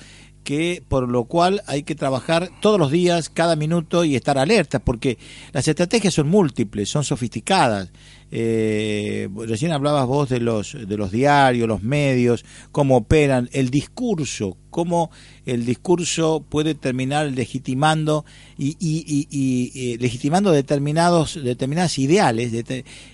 que 0.46 0.82
por 0.88 1.10
lo 1.10 1.26
cual 1.26 1.62
hay 1.68 1.84
que 1.84 1.94
trabajar 1.94 2.50
todos 2.62 2.80
los 2.80 2.90
días, 2.90 3.30
cada 3.30 3.58
minuto 3.58 4.06
y 4.06 4.16
estar 4.16 4.38
alerta, 4.38 4.80
porque 4.80 5.18
las 5.52 5.68
estrategias 5.68 6.14
son 6.14 6.30
múltiples, 6.30 6.90
son 6.90 7.04
sofisticadas. 7.04 7.92
Eh, 8.30 9.30
recién 9.48 9.72
hablabas 9.72 10.06
vos 10.06 10.28
de 10.28 10.42
los, 10.42 10.74
de 10.74 10.98
los 10.98 11.12
diarios, 11.12 11.68
los 11.68 11.82
medios, 11.82 12.44
cómo 12.74 12.98
operan, 12.98 13.50
el 13.54 13.70
discurso, 13.70 14.58
cómo 14.70 15.12
el 15.46 15.66
discurso 15.66 16.46
puede 16.48 16.76
terminar 16.76 17.32
legitimando 17.32 18.26
y, 18.58 18.76
y, 18.80 19.98
legitimando 20.00 20.52
determinados, 20.52 21.42
determinadas 21.42 21.98
ideales, 22.00 22.52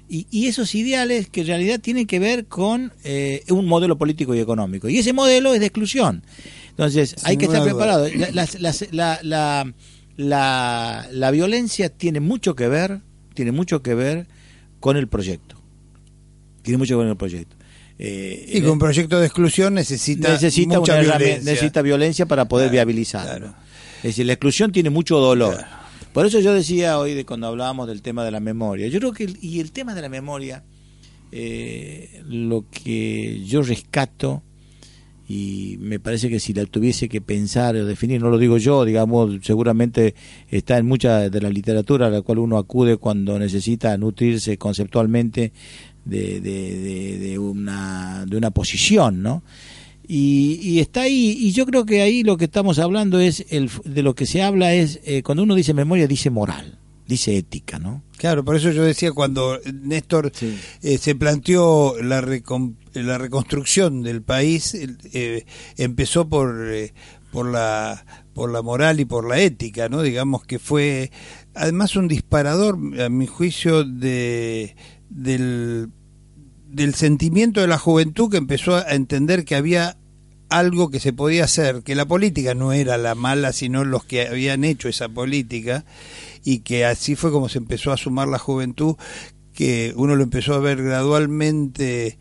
y, 0.10 0.48
esos 0.48 0.74
ideales 0.74 1.29
que 1.29 1.41
en 1.41 1.48
realidad 1.48 1.79
tienen 1.79 2.08
que 2.08 2.17
ver 2.17 2.48
con 2.48 2.91
eh, 3.03 3.43
un 3.50 3.67
modelo 3.67 3.98
político 3.98 4.34
y 4.34 4.39
económico. 4.39 4.89
Y 4.89 4.98
ese 4.98 5.13
modelo 5.13 5.53
es 5.53 5.60
de 5.60 5.67
exclusión. 5.67 6.24
Entonces, 6.72 7.15
hay 7.24 7.38
que 7.38 7.46
estar 7.46 7.63
preparado. 7.63 8.08
La, 8.32 8.48
la, 8.91 9.74
la, 10.17 11.08
la 11.12 11.32
violencia 11.32 11.89
tiene 11.89 12.20
mucho 12.20 12.55
que 12.55 12.67
ver, 12.67 13.01
tiene 13.36 13.51
mucho 13.51 13.84
que 13.84 13.93
ver 13.93 14.27
con 14.84 14.98
el 14.98 15.08
proyecto. 15.08 15.56
Tiene 16.62 16.78
mucho 16.78 16.96
que 16.96 16.98
ver 16.98 17.06
con 17.06 17.12
el 17.12 17.16
proyecto. 17.16 17.56
Eh, 17.98 18.52
y 18.56 18.60
con 18.60 18.72
un 18.72 18.80
proyecto 18.80 19.18
de 19.18 19.28
exclusión 19.28 19.75
necesita, 19.75 20.34
necesita 20.34 20.78
mucha 20.78 21.00
violencia. 21.00 21.38
necesita 21.38 21.82
violencia 21.82 22.25
para 22.25 22.50
poder 22.50 22.70
viabilizar. 22.70 23.56
Es 24.00 24.04
decir, 24.04 24.25
la 24.25 24.34
exclusión 24.34 24.74
tiene 24.74 24.90
mucho 24.90 25.20
dolor. 25.20 25.58
Por 26.12 26.25
eso 26.25 26.42
yo 26.42 26.54
decía 26.54 27.00
hoy 27.00 27.14
de 27.14 27.25
cuando 27.25 27.48
hablábamos 27.48 27.88
del 27.88 28.01
tema 28.01 28.25
de 28.25 28.31
la 28.31 28.42
memoria. 28.42 28.90
Yo 28.90 29.00
creo 29.00 29.14
que 29.14 29.34
y 29.40 29.62
el 29.62 29.72
tema 29.72 29.96
de 29.96 30.01
la 30.01 30.10
memoria, 30.10 30.66
eh, 31.31 32.22
lo 32.27 32.66
que 32.70 33.42
yo 33.46 33.62
rescato 33.62 34.44
y 35.27 35.77
me 35.79 36.00
parece 36.00 36.29
que 36.29 36.40
si 36.40 36.53
la 36.53 36.66
tuviese 36.66 37.07
que 37.07 37.22
pensar 37.22 37.75
o 37.75 37.86
definir, 37.86 38.22
no 38.22 38.29
lo 38.29 38.38
digo 38.38 38.57
yo, 38.57 38.83
digamos, 38.83 39.38
seguramente 39.42 40.16
está 40.50 40.77
en 40.77 40.86
mucha 40.86 41.29
de 41.29 41.42
la 41.42 41.50
literatura 41.50 42.07
a 42.07 42.09
la 42.09 42.22
cual 42.22 42.40
uno 42.40 42.57
acude 42.57 42.98
cuando 42.98 43.40
necesita 43.40 43.98
nutrirse 43.98 44.57
conceptualmente 44.57 45.53
de, 46.03 46.42
de, 46.42 47.40
una, 47.40 48.25
de 48.27 48.36
una 48.36 48.51
posición, 48.51 49.22
¿no? 49.22 49.44
Y, 50.05 50.79
está 50.79 51.03
ahí, 51.03 51.38
y 51.40 51.53
yo 51.53 51.66
creo 51.66 51.86
que 51.86 52.01
ahí 52.01 52.24
lo 52.24 52.36
que 52.36 52.46
estamos 52.46 52.77
hablando 52.77 53.22
es, 53.22 53.46
el, 53.50 53.70
de 53.86 54.03
lo 54.03 54.16
que 54.16 54.25
se 54.25 54.42
habla 54.42 54.74
es, 54.74 55.00
eh, 55.05 55.24
cuando 55.24 55.44
uno 55.44 55.55
dice 55.55 55.74
memoria, 55.74 56.07
dice 56.07 56.29
moral 56.29 56.82
dice 57.07 57.37
ética, 57.37 57.79
¿no? 57.79 58.03
Claro, 58.18 58.46
por 58.46 58.55
eso 58.55 58.72
yo 58.72 58.83
decía 58.83 59.11
cuando 59.11 59.59
Néstor 59.72 60.31
eh, 60.81 60.98
se 60.98 61.16
planteó 61.16 61.96
la, 62.01 62.22
la 62.94 63.18
reconstrucción 63.18 64.03
del 64.03 64.22
país, 64.22 64.75
eh, 64.75 65.46
empezó 65.77 66.29
por, 66.29 66.70
eh, 66.72 66.94
por, 67.31 67.51
la, 67.51 68.05
por 68.33 68.51
la 68.51 68.61
moral 68.61 69.00
y 69.00 69.05
por 69.05 69.27
la 69.27 69.39
ética, 69.39 69.89
¿no? 69.89 70.01
Digamos 70.01 70.46
que 70.46 70.59
fue 70.59 71.11
además 71.53 71.96
un 71.96 72.07
disparador, 72.07 72.77
a 73.01 73.09
mi 73.09 73.27
juicio, 73.27 73.83
de, 73.83 74.75
del, 75.09 75.89
del 76.68 76.96
sentimiento 76.96 77.61
de 77.61 77.68
la 77.68 77.77
juventud 77.77 78.31
que 78.31 78.37
empezó 78.37 78.75
a 78.75 78.94
entender 78.94 79.46
que 79.46 79.55
había 79.55 79.98
algo 80.57 80.89
que 80.89 81.00
se 81.00 81.13
podía 81.13 81.46
hacer, 81.46 81.83
que 81.83 81.96
la 81.96 82.05
política 82.05 82.53
no 82.53 82.74
era 82.74 82.98
la 82.98 83.16
mala, 83.16 83.53
sino 83.53 83.83
los 83.83 84.05
que 84.05 84.27
habían 84.27 84.63
hecho 84.63 84.87
esa 84.87 85.09
política, 85.09 85.85
y 86.44 86.59
que 86.59 86.85
así 86.85 87.16
fue 87.16 87.31
como 87.31 87.50
se 87.50 87.57
empezó 87.57 87.92
a 87.92 87.98
sumar 87.98 88.27
la 88.27 88.39
juventud, 88.39 88.96
que 89.53 89.94
uno 89.96 90.16
lo 90.16 90.24
empezó 90.24 90.55
a 90.55 90.59
ver 90.59 90.81
gradualmente 90.83 92.18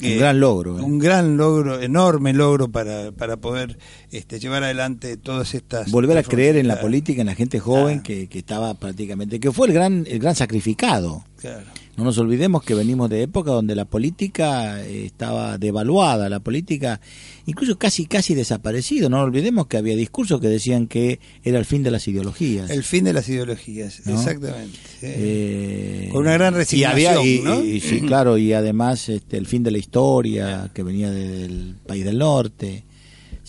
un 0.00 0.08
eh, 0.08 0.16
gran 0.16 0.40
logro. 0.40 0.78
¿eh? 0.78 0.82
Un 0.82 0.98
gran 0.98 1.36
logro, 1.36 1.80
enorme 1.80 2.32
logro 2.32 2.68
para, 2.68 3.12
para 3.12 3.36
poder 3.36 3.78
este, 4.10 4.40
llevar 4.40 4.64
adelante 4.64 5.16
todas 5.16 5.54
estas... 5.54 5.90
Volver 5.90 6.18
a 6.18 6.22
creer 6.22 6.56
en 6.56 6.66
la 6.66 6.80
política, 6.80 7.20
en 7.20 7.26
la 7.26 7.34
gente 7.34 7.60
joven 7.60 8.00
que, 8.00 8.28
que, 8.28 8.38
estaba 8.38 8.74
prácticamente... 8.74 9.38
que 9.38 9.52
fue 9.52 9.68
el 9.68 9.74
gran, 9.74 10.06
el 10.08 10.18
gran 10.18 10.34
sacrificado. 10.34 11.24
Claro. 11.36 11.66
No 11.96 12.04
nos 12.04 12.16
olvidemos 12.16 12.62
que 12.62 12.74
venimos 12.74 13.10
de 13.10 13.22
época 13.22 13.50
donde 13.50 13.74
la 13.74 13.84
política 13.84 14.82
eh, 14.82 15.04
estaba 15.04 15.58
devaluada, 15.58 16.30
la 16.30 16.40
política 16.40 17.00
incluso 17.44 17.76
casi 17.76 18.06
casi 18.06 18.34
desaparecido. 18.34 19.10
No 19.10 19.20
olvidemos 19.20 19.66
que 19.66 19.76
había 19.76 19.94
discursos 19.94 20.40
que 20.40 20.48
decían 20.48 20.86
que 20.86 21.20
era 21.44 21.58
el 21.58 21.66
fin 21.66 21.82
de 21.82 21.90
las 21.90 22.08
ideologías. 22.08 22.70
El 22.70 22.82
fin 22.82 23.04
de 23.04 23.12
las 23.12 23.28
ideologías, 23.28 24.06
exactamente. 24.06 24.78
Eh, 25.02 26.08
Con 26.12 26.22
una 26.22 26.32
gran 26.32 26.54
resignación, 26.54 27.26
y 27.26 27.38
¿no? 27.40 27.62
y, 27.62 27.80
sí, 27.80 28.00
claro, 28.06 28.38
y 28.38 28.54
además 28.54 29.10
este, 29.10 29.36
el 29.36 29.46
fin 29.46 29.62
de 29.62 29.70
la 29.70 29.78
historia 29.78 30.70
que 30.72 30.82
venía 30.82 31.10
del 31.10 31.76
país 31.86 32.04
del 32.04 32.18
norte. 32.18 32.84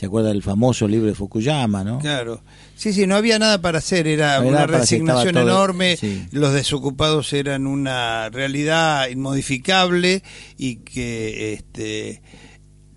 ¿Se 0.04 0.08
acuerda 0.08 0.28
del 0.32 0.44
famoso 0.44 0.86
libro 0.86 1.08
de 1.08 1.16
Fukuyama, 1.16 1.86
no? 1.86 2.00
Claro. 2.00 2.42
Sí, 2.76 2.92
sí, 2.92 3.08
no 3.08 3.16
había 3.16 3.40
nada 3.40 3.62
para 3.62 3.78
hacer, 3.78 4.06
era 4.06 4.42
una 4.42 4.68
resignación 4.68 5.38
enorme, 5.38 5.98
los 6.32 6.52
desocupados 6.52 7.32
eran 7.32 7.68
una 7.68 8.30
realidad 8.30 9.08
inmodificable 9.08 10.22
y 10.58 10.76
que 10.80 11.54
este 11.54 12.22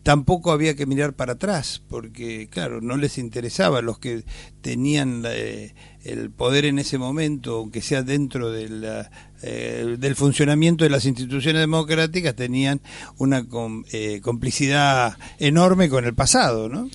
tampoco 0.06 0.52
había 0.52 0.76
que 0.76 0.86
mirar 0.86 1.14
para 1.14 1.32
atrás, 1.32 1.82
porque 1.88 2.46
claro, 2.48 2.80
no 2.80 2.96
les 2.96 3.18
interesaba 3.18 3.82
los 3.82 3.98
que 3.98 4.22
tenían 4.60 5.24
eh, 5.26 5.74
el 6.04 6.30
poder 6.30 6.64
en 6.64 6.78
ese 6.78 6.96
momento, 6.96 7.56
aunque 7.56 7.82
sea 7.82 8.04
dentro 8.04 8.52
de 8.52 9.04
eh, 9.42 9.96
del 9.98 10.14
funcionamiento 10.14 10.84
de 10.84 10.90
las 10.90 11.06
instituciones 11.06 11.60
democráticas, 11.60 12.36
tenían 12.36 12.80
una 13.18 13.44
eh, 13.90 14.20
complicidad 14.22 15.18
enorme 15.40 15.88
con 15.88 16.04
el 16.04 16.14
pasado, 16.14 16.68
¿no? 16.68 16.88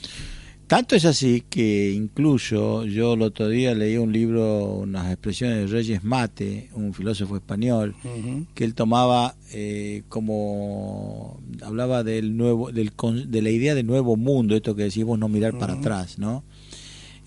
Tanto 0.72 0.96
es 0.96 1.04
así 1.04 1.44
que 1.50 1.92
incluso 1.92 2.86
yo 2.86 3.16
el 3.16 3.24
otro 3.24 3.50
día 3.50 3.76
leí 3.76 3.98
un 3.98 4.14
libro, 4.14 4.76
unas 4.76 5.12
expresiones 5.12 5.58
de 5.58 5.68
Reyes 5.68 6.02
Mate, 6.02 6.70
un 6.76 6.94
filósofo 6.94 7.36
español, 7.36 7.94
que 8.56 8.64
él 8.64 8.74
tomaba 8.74 9.36
eh, 9.52 10.04
como 10.08 11.42
hablaba 11.62 12.06
del 12.06 12.38
nuevo, 12.38 12.72
del, 12.72 12.94
de 13.28 13.42
la 13.42 13.50
idea 13.50 13.76
del 13.76 13.86
nuevo 13.86 14.16
mundo, 14.16 14.56
esto 14.56 14.74
que 14.74 14.84
decimos 14.84 15.20
no 15.20 15.28
mirar 15.28 15.58
para 15.58 15.74
atrás, 15.74 16.18
¿no? 16.18 16.46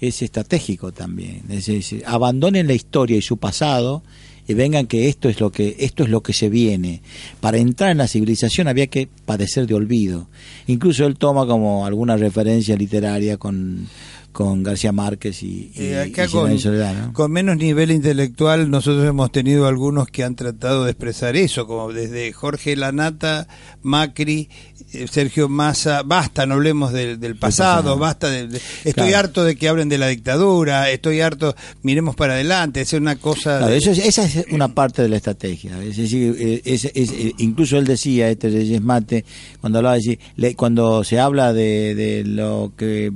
Es 0.00 0.22
estratégico 0.22 0.92
también, 0.92 1.42
es 1.50 1.66
decir, 1.66 2.02
abandonen 2.07 2.66
la 2.66 2.72
historia 2.72 3.18
y 3.18 3.20
su 3.20 3.37
pasado 3.37 4.02
y 4.46 4.54
vengan 4.54 4.87
que 4.87 5.09
esto 5.09 5.28
es 5.28 5.40
lo 5.40 5.50
que 5.50 5.76
esto 5.78 6.04
es 6.04 6.11
lo 6.11 6.22
que 6.22 6.33
se 6.33 6.48
viene. 6.48 7.00
Para 7.40 7.59
entrar 7.59 7.90
en 7.90 7.98
la 7.98 8.09
civilización 8.09 8.68
había 8.68 8.87
que 8.87 9.09
padecer 9.24 9.66
de 9.66 9.74
olvido. 9.74 10.26
Incluso 10.66 11.07
él 11.07 11.16
toma 11.16 11.46
como 11.46 11.87
alguna 11.87 12.16
referencia 12.16 12.76
literaria 12.76 13.37
con 13.37 13.88
con 14.35 14.64
García 14.64 14.90
Márquez 14.90 15.42
y, 15.44 15.70
y, 15.77 15.85
Eh, 15.85 16.01
acá 16.01 16.25
y 16.25 16.29
con, 16.29 16.47
Simón 16.49 16.53
y 16.55 16.59
Soledad, 16.59 16.94
¿no? 17.07 17.12
con 17.12 17.31
menos 17.31 17.57
nivel 17.57 17.92
intelectual 17.92 18.68
nosotros 18.68 19.07
hemos 19.07 19.31
tenido 19.31 19.68
algunos 19.68 20.09
que 20.09 20.25
han 20.25 20.35
tratado 20.35 20.85
de 20.85 20.90
expresar 20.90 21.37
eso, 21.37 21.68
como 21.68 21.92
desde 21.92 22.33
Jorge 22.33 22.75
Lanata, 22.75 23.47
Macri, 23.83 24.49
eh, 24.92 25.07
Sergio 25.09 25.49
Massa, 25.49 26.03
basta, 26.03 26.47
no 26.47 26.55
hablemos 26.55 26.92
del, 26.92 27.20
del 27.20 27.37
pasado, 27.37 27.97
basta, 27.97 28.29
de, 28.29 28.49
de- 28.49 28.57
estoy 28.85 28.92
Claro. 28.92 29.18
harto 29.18 29.44
de 29.44 29.55
que 29.55 29.68
hablen 29.68 29.88
de 29.88 29.99
la 29.99 30.09
dictadura, 30.09 30.90
estoy 30.90 31.20
harto, 31.20 31.55
miremos 31.83 32.16
para 32.16 32.33
adelante, 32.35 32.81
es 32.81 32.92
una 32.92 33.14
cosa... 33.16 33.59
Claro, 33.59 33.68
de- 33.73 33.77
eso 33.79 33.92
es- 33.92 33.99
esa 34.05 34.25
es 34.25 34.47
una 34.51 34.75
parte 34.75 35.01
de 35.03 35.09
la 35.11 35.16
estrategia. 35.16 35.81
Es 35.81 35.97
decir, 35.97 36.35
eh, 36.38 36.61
es- 36.64 36.87
es- 36.92 37.12
incluso 37.38 37.79
él 37.79 37.85
decía, 37.87 38.29
este 38.31 38.49
Reyes 38.49 38.83
Mate, 38.83 39.25
cuando 39.61 39.79
hablaba, 39.79 39.97
de 40.37 40.55
cuando 40.57 41.05
se 41.05 41.20
habla 41.20 41.53
de, 41.53 41.94
de 41.94 42.25
lo 42.25 42.73
que 42.77 43.12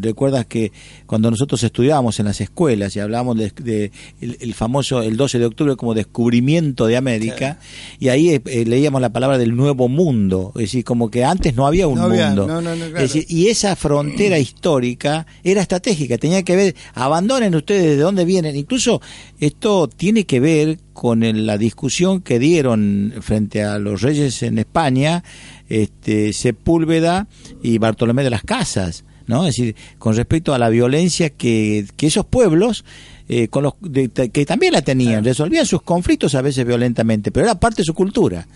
recuerdas 0.00 0.46
que 0.46 0.72
cuando 1.06 1.30
nosotros 1.30 1.62
estudiábamos 1.62 2.18
en 2.18 2.26
las 2.26 2.40
escuelas 2.40 2.94
y 2.96 3.00
hablábamos 3.00 3.36
de, 3.38 3.50
de 3.62 3.92
el, 4.20 4.54
famoso 4.54 5.02
el 5.02 5.16
12 5.16 5.38
de 5.38 5.46
octubre 5.46 5.76
como 5.76 5.94
descubrimiento 5.94 6.86
de 6.86 6.96
América 6.96 7.58
y 8.00 8.08
ahí 8.08 8.30
eh, 8.30 8.64
leíamos 8.66 9.00
la 9.00 9.10
palabra 9.12 9.38
del 9.38 9.54
nuevo 9.56 9.88
mundo, 9.88 10.52
es 10.56 10.62
decir, 10.62 10.84
como 10.84 11.10
que 11.10 11.24
antes 11.24 11.54
no 11.54 11.66
había 11.66 11.86
un 11.86 11.96
No 11.98 12.04
había, 12.04 12.26
mundo. 12.28 12.46
no, 12.46 12.60
no, 12.60 12.70
no, 12.74 12.84
claro. 12.86 12.96
Es 13.04 13.12
decir, 13.12 13.26
y 13.28 13.46
esa 13.48 13.76
frontera 13.76 14.38
histórica 14.38 15.26
era 15.42 15.60
estratégica, 15.62 16.18
tenía 16.18 16.42
que 16.42 16.56
ver, 16.56 16.74
abandonen 16.94 17.54
ustedes 17.54 17.82
de 17.82 17.96
dónde 17.96 18.24
vienen, 18.24 18.56
incluso 18.56 19.00
esto 19.40 19.88
tiene 19.88 20.24
que 20.24 20.40
ver 20.40 20.78
con 20.92 21.22
el- 21.22 21.46
la 21.46 21.58
discusión 21.58 22.20
que 22.20 22.38
dieron 22.38 23.14
frente 23.20 23.62
a 23.62 23.78
los 23.78 24.02
reyes 24.02 24.42
en 24.42 24.58
España, 24.58 25.22
este, 25.68 26.32
Sepúlveda 26.32 27.26
y 27.62 27.78
Bartolomé 27.78 28.22
de 28.22 28.30
las 28.30 28.42
Casas, 28.42 29.04
¿no? 29.26 29.46
Es 29.46 29.56
decir, 29.56 29.74
con 29.98 30.14
respecto 30.16 30.54
a 30.54 30.58
la 30.58 30.68
violencia 30.68 31.30
que, 31.30 31.86
que 31.96 32.06
esos 32.08 32.26
pueblos 32.26 32.84
eh, 33.28 33.48
con 33.48 33.62
los 33.62 33.72
de- 33.80 34.10
que 34.10 34.44
también 34.44 34.72
la 34.74 34.82
tenían, 34.82 35.24
resolvían 35.24 35.64
sus 35.64 35.80
conflictos 35.82 36.34
a 36.34 36.42
veces 36.42 36.66
violentamente, 36.66 37.30
pero 37.32 37.46
era 37.46 37.58
parte 37.58 37.78
de 37.82 37.84
su 37.86 37.94
cultura. 37.94 38.46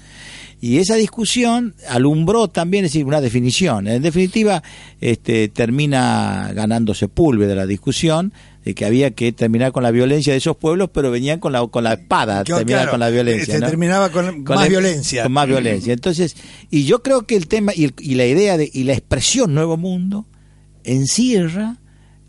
Y 0.60 0.78
esa 0.78 0.96
discusión 0.96 1.74
alumbró 1.88 2.48
también, 2.48 2.84
es 2.84 2.90
decir, 2.92 3.06
una 3.06 3.20
definición. 3.20 3.86
En 3.86 4.02
definitiva, 4.02 4.62
este, 5.00 5.48
termina 5.48 6.50
ganando 6.52 6.94
Sepúlveda 6.94 7.54
la 7.54 7.64
discusión 7.66 8.32
de 8.64 8.74
que 8.74 8.84
había 8.84 9.12
que 9.12 9.30
terminar 9.32 9.70
con 9.70 9.84
la 9.84 9.92
violencia 9.92 10.32
de 10.32 10.38
esos 10.38 10.56
pueblos, 10.56 10.90
pero 10.92 11.12
venían 11.12 11.38
con 11.38 11.52
la, 11.52 11.64
con 11.68 11.84
la 11.84 11.92
espada, 11.94 12.42
Claro, 12.42 12.58
terminar 12.58 12.90
con 12.90 12.98
la 13.00 13.08
violencia. 13.08 13.54
se 13.54 13.60
¿no? 13.60 13.68
terminaba 13.68 14.10
con 14.10 14.42
más 14.42 14.68
violencia. 14.68 15.22
Con 15.22 15.32
más 15.32 15.46
violencia. 15.46 15.92
Entonces, 15.92 16.36
y 16.70 16.84
yo 16.84 17.02
creo 17.04 17.24
que 17.24 17.36
el 17.36 17.46
tema 17.46 17.72
y, 17.74 17.84
el- 17.84 17.94
y 18.00 18.16
la 18.16 18.26
idea 18.26 18.56
de, 18.58 18.68
y 18.70 18.82
la 18.82 18.94
expresión 18.94 19.54
Nuevo 19.54 19.76
Mundo 19.76 20.26
encierra 20.88 21.76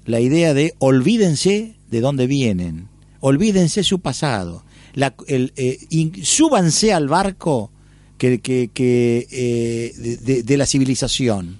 la 0.05 0.19
idea 0.19 0.53
de 0.53 0.73
olvídense 0.79 1.75
de 1.89 2.01
dónde 2.01 2.27
vienen, 2.27 2.87
olvídense 3.19 3.83
su 3.83 3.99
pasado, 3.99 4.63
la, 4.93 5.13
eh, 5.27 5.79
súbanse 6.23 6.93
al 6.93 7.07
barco 7.07 7.71
que, 8.17 8.41
eh, 8.75 10.43
de, 10.43 10.57
la 10.57 10.65
civilización. 10.65 11.59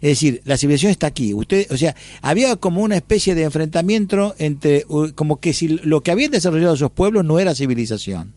Es 0.00 0.10
decir, 0.10 0.42
la 0.44 0.56
civilización 0.56 0.90
está 0.90 1.06
aquí. 1.06 1.32
Usted, 1.32 1.70
o 1.70 1.76
sea, 1.76 1.94
había 2.22 2.56
como 2.56 2.82
una 2.82 2.96
especie 2.96 3.36
de 3.36 3.44
enfrentamiento 3.44 4.34
entre, 4.38 4.84
como 5.14 5.38
que 5.38 5.52
si 5.52 5.68
lo 5.68 6.00
que 6.00 6.10
habían 6.10 6.32
desarrollado 6.32 6.74
esos 6.74 6.90
pueblos 6.90 7.24
no 7.24 7.38
era 7.38 7.54
civilización. 7.54 8.34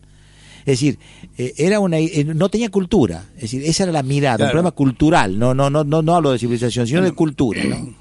Es 0.66 0.80
decir, 0.80 0.98
eh, 1.38 1.54
era 1.56 1.78
una, 1.80 1.98
eh, 1.98 2.24
no 2.24 2.48
tenía 2.48 2.68
cultura. 2.70 3.24
Es 3.36 3.42
decir, 3.42 3.62
esa 3.64 3.84
era 3.84 3.92
la 3.92 4.02
mirada, 4.02 4.36
Claro. 4.36 4.48
un 4.48 4.52
problema 4.52 4.70
cultural. 4.72 5.38
No, 5.38 5.54
no, 5.54 5.70
no, 5.70 5.84
no, 5.84 6.02
no 6.02 6.14
hablo 6.16 6.32
de 6.32 6.38
civilización, 6.40 6.86
sino 6.88 7.02
de 7.02 7.12
cultura. 7.12 7.62
¿no? 7.64 7.94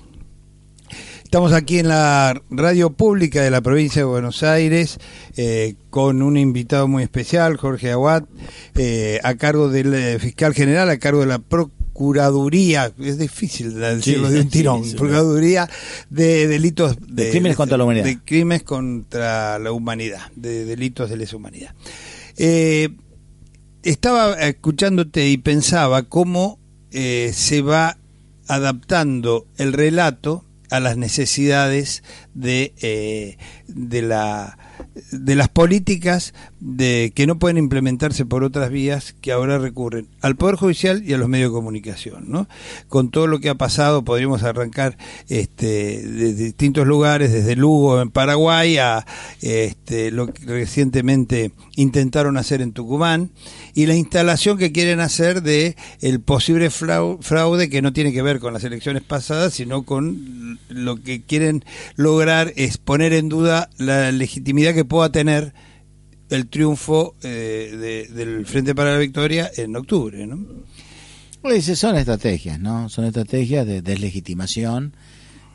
Estamos 1.23 1.54
aquí 1.54 1.80
en 1.80 1.89
la 1.89 2.41
radio 2.49 2.91
pública 2.91 3.41
de 3.43 3.51
la 3.51 3.62
provincia 3.62 4.01
de 4.01 4.06
Buenos 4.06 4.41
Aires 4.43 4.99
eh, 5.38 5.75
con 5.89 6.21
un 6.21 6.38
invitado 6.38 6.88
muy 6.88 7.04
especial, 7.04 7.58
Jorge 7.58 7.91
Aguat, 7.91 8.25
eh, 8.75 9.19
a 9.23 9.36
cargo 9.36 9.69
del 9.69 10.19
fiscal 10.19 10.54
general, 10.54 10.89
a 10.89 10.97
cargo 10.97 11.19
de 11.21 11.25
la 11.28 11.39
Procuraduría, 11.39 12.91
es 12.99 13.17
difícil 13.17 13.73
decirlo 13.73 14.28
Sí, 14.28 14.34
de 14.34 14.41
un 14.41 14.49
tirón, 14.49 14.84
sí, 14.84 14.91
sí. 14.91 14.95
Procuraduría 14.97 15.69
de 16.10 16.47
delitos 16.47 16.97
De 17.08 17.30
crímenes 17.32 17.58
contra 17.58 17.78
la 17.78 17.84
humanidad. 17.84 18.06
De 18.06 18.19
crímenes 18.19 18.63
contra 18.63 19.60
la 19.60 19.71
humanidad, 19.71 20.32
de 20.36 20.65
delitos 20.65 21.10
de 21.10 21.17
lesa 21.17 21.36
humanidad. 21.36 21.73
Eh, 22.38 22.89
estaba 23.84 24.34
escuchándote 24.34 25.30
y 25.30 25.38
pensaba 25.38 26.04
cómo 26.04 26.60
eh, 26.91 27.32
se 27.34 27.62
va 27.62 27.98
adaptando 28.48 29.48
el 29.58 29.74
relato 29.74 30.43
a 30.69 30.80
las 30.80 30.98
necesidades 30.98 32.04
de, 32.34 32.74
eh, 32.82 33.38
de, 33.67 34.02
la, 34.02 34.58
de 35.12 35.36
las 35.36 35.50
políticas 35.50 36.34
de, 36.60 37.12
que 37.15 37.28
no 37.28 37.38
pueden 37.38 37.58
implementarse 37.58 38.26
por 38.26 38.43
otras 38.43 38.69
vías 38.69 39.13
que 39.21 39.32
ahora 39.32 39.58
recurren 39.58 40.08
al 40.21 40.36
Poder 40.36 40.56
Judicial 40.56 41.04
y 41.06 41.13
a 41.13 41.17
los 41.17 41.30
medios 41.30 41.52
de 41.52 41.56
comunicación. 41.56 42.26
¿no? 42.28 42.48
Con 42.88 43.10
todo 43.10 43.28
lo 43.28 43.39
que 43.39 43.50
ha 43.50 43.56
pasado, 43.56 44.04
podríamos 44.04 44.43
arrancar 44.43 44.98
este, 45.30 46.02
de 46.02 46.34
distintos 46.34 46.88
lugares, 46.88 47.32
desde 47.32 47.56
Lugo 47.56 48.02
en 48.02 48.10
Paraguay 48.10 48.78
a 48.78 49.06
este, 49.41 50.12
lo 50.12 50.28
que 50.28 50.45
recientemente 50.45 51.52
intentaron 51.76 52.38
hacer 52.38 52.62
en 52.62 52.72
Tucumán 52.74 53.32
y 53.74 53.86
la 53.86 53.96
instalación 53.96 54.58
que 54.58 54.72
quieren 54.72 55.00
hacer 55.00 55.42
de 55.44 55.76
el 56.02 56.22
posible 56.22 56.70
frau- 56.70 57.22
fraude 57.22 57.70
que 57.70 57.82
no 57.82 57.94
tiene 57.94 58.14
que 58.14 58.22
ver 58.22 58.40
con 58.40 58.54
las 58.54 58.64
elecciones 58.64 59.04
pasadas, 59.04 59.54
sino 59.54 59.84
con 59.84 60.60
lo 60.70 60.96
que 61.02 61.22
quieren 61.22 61.64
lograr 61.96 62.54
es 62.56 62.78
poner 62.78 63.14
en 63.14 63.30
duda 63.30 63.70
la 63.78 64.12
legitimidad 64.12 64.74
que 64.74 64.86
pueda 64.86 65.12
tener 65.12 65.54
el 66.30 66.48
triunfo 66.48 67.16
eh, 67.24 68.08
de- 68.10 68.14
del 68.16 68.46
Frente 68.46 68.74
para 68.74 68.94
la 68.94 68.98
Victoria 68.98 69.52
en 69.58 69.76
octubre, 69.76 70.26
¿no? 70.26 70.40
Pues 71.42 71.66
son 71.78 71.96
estrategias, 71.96 72.60
¿no? 72.60 72.90
Son 72.90 73.06
estrategias 73.06 73.68
de 73.68 73.84
deslegitimación, 73.84 74.96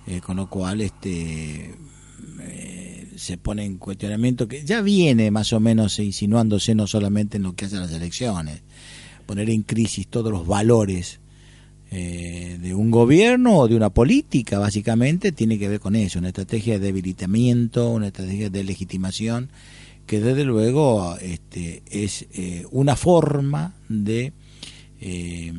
eh, 0.07 0.21
con 0.21 0.37
lo 0.37 0.49
cual 0.49 0.81
este 0.83 1.75
se 3.21 3.37
pone 3.37 3.65
en 3.65 3.77
cuestionamiento 3.77 4.49
que 4.49 4.65
ya 4.65 4.81
viene 4.81 5.31
más 5.31 5.53
o 5.53 5.61
menos 5.61 5.99
insinuándose 5.99 6.75
no 6.75 6.87
solamente 6.87 7.37
en 7.37 7.43
lo 7.43 7.55
que 7.55 7.67
hacen 7.67 7.81
las 7.81 7.93
elecciones, 7.93 8.63
poner 9.27 9.51
en 9.51 9.63
crisis 9.63 10.07
todos 10.09 10.33
los 10.33 10.47
valores 10.47 11.21
eh, 11.91 12.57
de 12.63 12.75
un 12.75 12.91
gobierno 12.91 13.59
o 13.59 13.69
de 13.69 13.77
una 13.77 13.91
política, 13.91 14.59
básicamente, 14.59 15.33
tiene 15.33 15.59
que 15.59 15.69
ver 15.69 15.81
con 15.81 15.97
eso, 15.97 16.19
una 16.19 16.29
estrategia 16.29 16.75
de 16.79 16.87
debilitamiento, 16.87 17.91
una 17.91 18.07
estrategia 18.07 18.49
de 18.49 18.65
legitimación, 18.65 19.51
que 20.07 20.21
desde 20.21 20.45
luego 20.45 21.17
este, 21.21 21.83
es 21.91 22.27
eh, 22.33 22.65
una 22.71 22.97
forma 22.97 23.75
de 23.89 24.33
eh, 25.03 25.53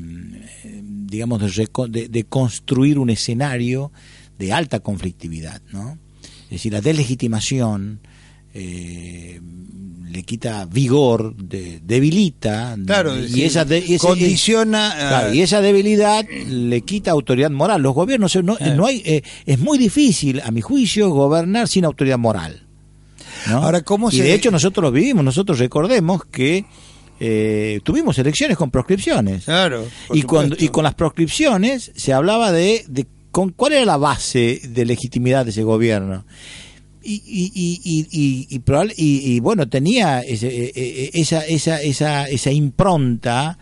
digamos, 0.84 1.41
de, 1.41 1.69
de- 1.89 2.08
de 2.10 2.24
construir 2.26 2.97
un 3.00 3.10
escenario 3.10 3.91
de 4.39 4.54
alta 4.54 4.80
conflictividad, 4.80 5.62
¿no? 5.71 5.97
Es 6.51 6.57
decir, 6.57 6.73
la 6.73 6.81
deslegitimación 6.81 8.01
eh, 8.53 9.39
le 10.11 10.23
quita 10.23 10.65
vigor, 10.65 11.33
de- 11.37 11.79
debilita, 11.81 12.75
Claro, 12.85 13.17
y 13.17 13.29
sí, 13.29 13.43
esa 13.45 13.63
de- 13.63 13.97
condiciona 13.97 14.91
a- 14.91 15.09
claro, 15.21 15.33
y 15.33 15.41
esa 15.41 15.61
debilidad 15.61 16.25
le 16.27 16.81
quita 16.81 17.11
autoridad 17.11 17.49
moral. 17.49 17.81
Los 17.81 17.93
gobiernos 17.95 18.35
no, 18.43 18.57
Claro. 18.57 18.75
no 18.75 18.85
hay, 18.87 19.01
eh, 19.05 19.21
es 19.45 19.59
muy 19.59 19.77
difícil, 19.77 20.41
a 20.43 20.51
mi 20.51 20.59
juicio, 20.59 21.09
gobernar 21.11 21.69
sin 21.69 21.85
autoridad 21.85 22.17
moral. 22.17 22.63
¿no? 23.47 23.63
Ahora, 23.63 23.81
¿cómo 23.83 24.09
y 24.09 24.17
se- 24.17 24.23
de 24.23 24.33
hecho 24.33 24.51
nosotros 24.51 24.83
lo 24.83 24.91
vivimos, 24.91 25.23
nosotros 25.23 25.57
recordemos 25.59 26.25
que 26.25 26.65
eh, 27.23 27.79
tuvimos 27.83 28.17
elecciones 28.19 28.57
con 28.57 28.69
proscripciones. 28.71 29.45
Claro. 29.45 29.87
cuando, 30.27 30.55
y 30.59 30.67
con 30.69 30.83
las 30.83 30.95
proscripciones 30.95 31.91
se 31.95 32.11
hablaba 32.13 32.51
de, 32.51 32.83
de 32.89 33.05
con, 33.32 33.50
cuál 33.50 33.74
era 33.74 33.86
la 33.86 33.98
base 33.98 34.62
de 34.70 34.86
legitimidad 34.86 35.46
de 35.46 35.52
ese 35.52 35.63
gobierno. 35.63 36.26
Y, 37.04 37.22
y, 37.26 37.52
y, 37.84 38.08
y, 38.12 39.36
y, 39.36 39.39
bueno, 39.39 39.67
tenía 39.67 40.20
ese- 40.22 40.65
eh, 40.65 40.72
eh, 40.76 41.10
esa, 41.13 41.44
esa, 41.46 41.82
esa, 41.82 42.30
esa 42.30 42.52
impronta, 42.52 43.58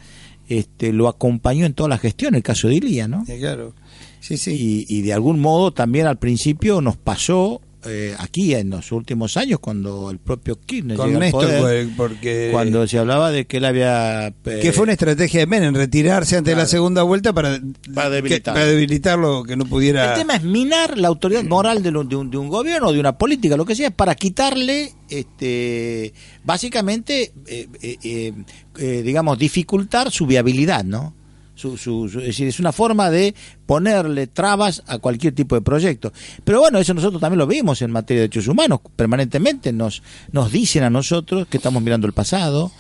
este, 0.50 0.92
lo 0.92 1.08
acompañó 1.08 1.66
en 1.66 1.74
toda 1.74 1.88
la 1.90 1.98
gestión, 1.98 2.36
el 2.36 2.44
caso 2.44 2.68
de 2.68 2.76
Ilia, 2.76 3.08
¿no? 3.08 3.26
Sí, 3.26 3.38
claro. 3.40 3.74
Sí, 4.20 4.36
sí. 4.36 4.86
Y 4.90 5.02
de 5.04 5.14
algún 5.14 5.40
modo 5.40 5.72
también 5.72 6.06
al 6.08 6.18
principio 6.20 6.82
nos 6.82 6.98
pasó 6.98 7.62
eh, 7.86 8.14
aquí 8.20 8.54
en 8.56 8.70
los 8.72 8.92
últimos 8.92 9.38
años, 9.38 9.60
cuando 9.60 10.12
el 10.12 10.20
propio 10.20 10.60
Kirchner 10.60 10.98
Con 10.98 11.08
llega 11.08 11.18
al 11.18 11.22
Néstor, 11.24 11.60
poder, 11.60 11.88
porque... 11.96 12.50
cuando 12.52 12.86
se 12.88 13.00
hablaba 13.00 13.32
de 13.32 13.46
que 13.46 13.58
él 13.58 13.66
había... 13.66 14.28
eh, 14.28 14.34
que 14.62 14.74
fue 14.74 14.84
una 14.84 14.94
estrategia 14.94 15.40
de 15.40 15.48
Menem, 15.48 15.74
retirarse 15.74 16.36
antes 16.38 16.52
de 16.52 16.56
la 16.56 16.64
Claro. 16.64 16.70
segunda 16.70 17.04
vuelta 17.04 17.32
para, 17.34 17.60
Para 17.94 18.10
que- 18.10 18.16
debilitarlo. 18.16 18.60
para 18.60 18.66
debilitarlo, 18.66 19.44
que 19.44 19.56
no 19.56 19.66
pudiera... 19.66 20.14
El 20.14 20.20
tema 20.20 20.36
es 20.36 20.44
minar 20.44 20.98
la 20.98 21.08
autoridad 21.08 21.44
moral 21.44 21.82
de, 21.84 21.92
lo- 21.92 22.04
de 22.04 22.16
un, 22.16 22.30
de 22.30 22.38
un 22.38 22.50
gobierno, 22.50 22.92
de 22.92 23.00
una 23.00 23.18
política, 23.18 23.56
lo 23.56 23.66
que 23.66 23.76
sea, 23.76 23.92
para 23.92 24.16
quitarle, 24.16 24.92
este, 25.10 26.14
básicamente, 26.44 27.32
eh, 27.48 28.34
eh, 28.78 29.02
digamos, 29.04 29.38
dificultar 29.40 30.12
su 30.12 30.26
viabilidad, 30.26 30.84
¿no? 30.84 31.14
Su, 31.60 31.78
su- 31.78 32.06
es 32.06 32.14
decir, 32.28 32.48
es 32.48 32.60
una 32.62 32.72
forma 32.72 33.10
de 33.10 33.36
ponerle 33.66 34.28
trabas 34.28 34.82
a 34.88 34.98
cualquier 35.00 35.36
tipo 35.36 35.56
de 35.56 35.62
proyecto. 35.62 36.14
Pero 36.46 36.62
bueno, 36.62 36.80
eso 36.80 36.94
nosotros 36.94 37.20
también 37.20 37.40
lo 37.40 37.48
vimos 37.48 37.82
en 37.82 37.92
materia 37.92 38.22
de 38.22 38.28
derechos 38.30 38.48
humanos. 38.48 38.80
Permanentemente 38.96 39.74
nos, 39.74 40.02
nos 40.32 40.52
dicen 40.54 40.84
a 40.84 40.90
nosotros 40.90 41.48
que 41.50 41.58
estamos 41.58 41.84
mirando 41.84 42.08
el 42.08 42.14
pasado, 42.14 42.72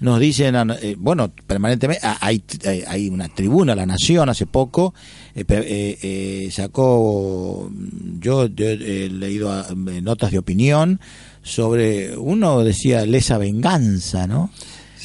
nos 0.00 0.20
dicen, 0.20 0.54
eh, 0.82 0.94
bueno, 0.98 1.32
permanentemente, 1.46 2.06
ah, 2.06 2.18
hay, 2.20 2.42
hay, 2.86 3.08
una 3.08 3.28
tribuna, 3.30 3.74
La 3.74 3.86
Nación, 3.86 4.28
hace 4.28 4.44
poco, 4.44 4.92
eh, 5.34 5.44
eh, 5.48 5.98
eh, 6.02 6.48
sacó, 6.52 7.70
yo, 8.20 8.46
yo 8.48 8.66
he 8.66 9.08
leído 9.08 9.50
ah, 9.50 9.66
eh, 9.70 10.02
notas 10.02 10.30
de 10.32 10.38
opinión 10.38 11.00
sobre, 11.42 12.14
uno 12.18 12.62
decía 12.62 13.06
lesa 13.06 13.38
venganza, 13.38 14.26
¿no? 14.26 14.50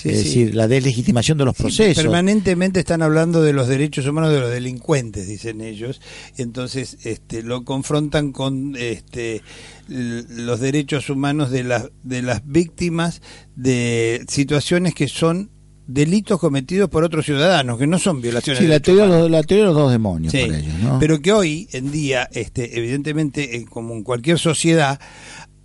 Sí, 0.01 0.09
es 0.09 0.17
sí. 0.19 0.23
decir, 0.23 0.55
la 0.55 0.67
deslegitimación 0.67 1.37
de 1.37 1.45
los 1.45 1.55
Sí, 1.57 1.63
procesos. 1.63 2.03
permanentemente 2.03 2.79
están 2.79 3.01
hablando 3.01 3.41
de 3.41 3.53
los 3.53 3.67
derechos 3.67 4.05
humanos 4.07 4.31
de 4.31 4.39
los 4.39 4.49
delincuentes, 4.49 5.27
dicen 5.27 5.61
ellos, 5.61 6.01
y 6.37 6.41
entonces 6.41 6.97
este, 7.03 7.43
lo 7.43 7.63
confrontan 7.65 8.31
con 8.31 8.75
este, 8.77 9.41
los 9.87 10.59
derechos 10.59 11.09
humanos 11.09 11.51
de, 11.51 11.63
las 11.63 11.89
de 12.03 12.21
las 12.21 12.41
víctimas 12.45 13.21
de 13.55 14.23
situaciones 14.27 14.93
que 14.95 15.07
son 15.07 15.49
delitos 15.87 16.39
cometidos 16.39 16.89
por 16.89 17.03
otros 17.03 17.25
ciudadanos, 17.25 17.77
que 17.77 17.85
no 17.87 17.99
son 17.99 18.21
violaciones 18.21 18.59
Sí, 18.59 18.65
de 18.65 18.69
la 18.71 18.79
teoría, 18.79 19.05
los- 19.07 19.29
la 19.29 19.43
teoría 19.43 19.63
de 19.65 19.71
los 19.73 19.75
dos 19.75 19.91
demonios 19.91 20.31
Sí, 20.31 20.37
ellos, 20.39 20.73
¿no? 20.81 20.99
pero 20.99 21.21
que 21.21 21.33
hoy 21.33 21.67
en 21.73 21.91
día, 21.91 22.29
este, 22.31 22.77
evidentemente, 22.77 23.57
eh, 23.57 23.65
como 23.69 23.93
en 23.93 24.03
cualquier 24.03 24.39
sociedad, 24.39 25.01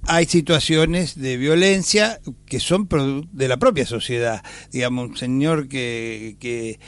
hay 0.07 0.27
situaciones 0.27 1.17
de 1.17 1.37
violencia 1.37 2.21
que 2.47 2.61
son 2.61 2.89
de 3.33 3.49
la 3.49 3.57
propia 3.57 3.87
sociedad. 3.87 4.43
Digamos, 4.73 5.11
un 5.11 5.17
señor 5.17 5.69
que, 5.69 6.37
que, 6.41 6.79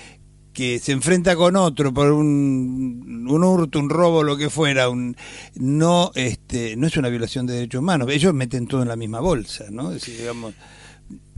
que 0.53 0.79
se 0.79 0.93
enfrenta 0.93 1.37
con 1.37 1.57
otro 1.57 1.93
por 1.95 2.11
un, 2.13 3.27
un 3.29 3.45
hurto, 3.45 3.79
un 3.79 3.91
robo, 3.91 4.23
lo 4.23 4.37
que 4.37 4.51
fuera, 4.51 4.89
un, 4.89 5.17
no, 5.55 6.11
este, 6.15 6.77
no 6.77 6.87
es 6.87 6.97
una 6.97 7.09
violación 7.09 7.47
de 7.47 7.55
derechos 7.55 7.81
humanos. 7.81 8.09
Ellos 8.11 8.35
meten 8.35 8.67
todo 8.67 8.83
en 8.83 8.89
la 8.89 8.97
misma 8.97 9.21
bolsa, 9.21 9.67
¿no? 9.71 9.93
Es 9.93 10.01
decir, 10.01 10.19
digamos, 10.19 10.55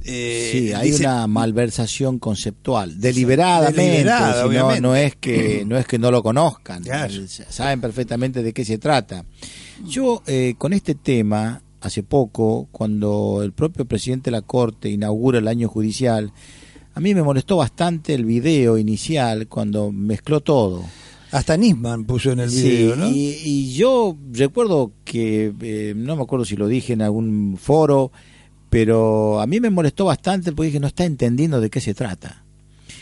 eh, 0.04 0.48
Sí, 0.52 0.72
hay 0.72 0.90
dice- 0.92 1.04
una 1.04 1.26
malversación 1.26 2.18
conceptual, 2.18 2.98
deliberadamente, 3.00 3.82
Deliberada, 3.82 4.48
si 4.48 4.56
no, 4.56 4.80
no 4.80 4.96
es 4.96 5.14
que 5.16 5.64
no 5.66 5.76
es 5.76 5.86
que 5.86 5.98
no 5.98 6.10
lo 6.10 6.22
conozcan, 6.22 6.82
Claro. 6.82 7.12
saben 7.50 7.82
perfectamente 7.82 8.42
de 8.42 8.52
qué 8.54 8.64
se 8.64 8.78
trata. 8.78 9.26
Yo 9.86 10.22
eh, 10.26 10.54
con 10.56 10.72
este 10.72 10.94
tema 10.94 11.62
hace 11.80 12.02
poco, 12.02 12.68
cuando 12.72 13.40
el 13.42 13.52
propio 13.52 13.84
presidente 13.84 14.30
de 14.30 14.36
la 14.36 14.42
corte 14.42 14.90
inaugura 14.90 15.38
el 15.38 15.48
año 15.48 15.68
judicial, 15.68 16.32
a 16.94 17.00
mí 17.00 17.14
me 17.14 17.22
molestó 17.22 17.56
bastante 17.56 18.14
el 18.14 18.24
video 18.24 18.78
inicial 18.78 19.46
cuando 19.48 19.92
mezcló 19.92 20.40
todo. 20.40 20.84
Hasta 21.32 21.56
Nisman 21.56 22.04
puso 22.04 22.32
en 22.32 22.40
el 22.40 22.50
Sí, 22.50 22.62
video, 22.68 22.96
¿no? 22.96 23.08
y, 23.08 23.36
y 23.44 23.72
yo 23.72 24.16
recuerdo 24.32 24.92
que, 25.04 25.52
eh, 25.60 25.94
no 25.96 26.16
me 26.16 26.22
acuerdo 26.22 26.44
si 26.44 26.56
lo 26.56 26.66
dije 26.66 26.92
en 26.92 27.02
algún 27.02 27.56
foro, 27.56 28.10
pero 28.68 29.40
a 29.40 29.46
mí 29.46 29.60
me 29.60 29.70
molestó 29.70 30.06
bastante 30.06 30.52
porque 30.52 30.66
dije, 30.66 30.80
no 30.80 30.88
está 30.88 31.04
entendiendo 31.04 31.60
de 31.60 31.70
qué 31.70 31.80
se 31.80 31.94
trata. 31.94 32.44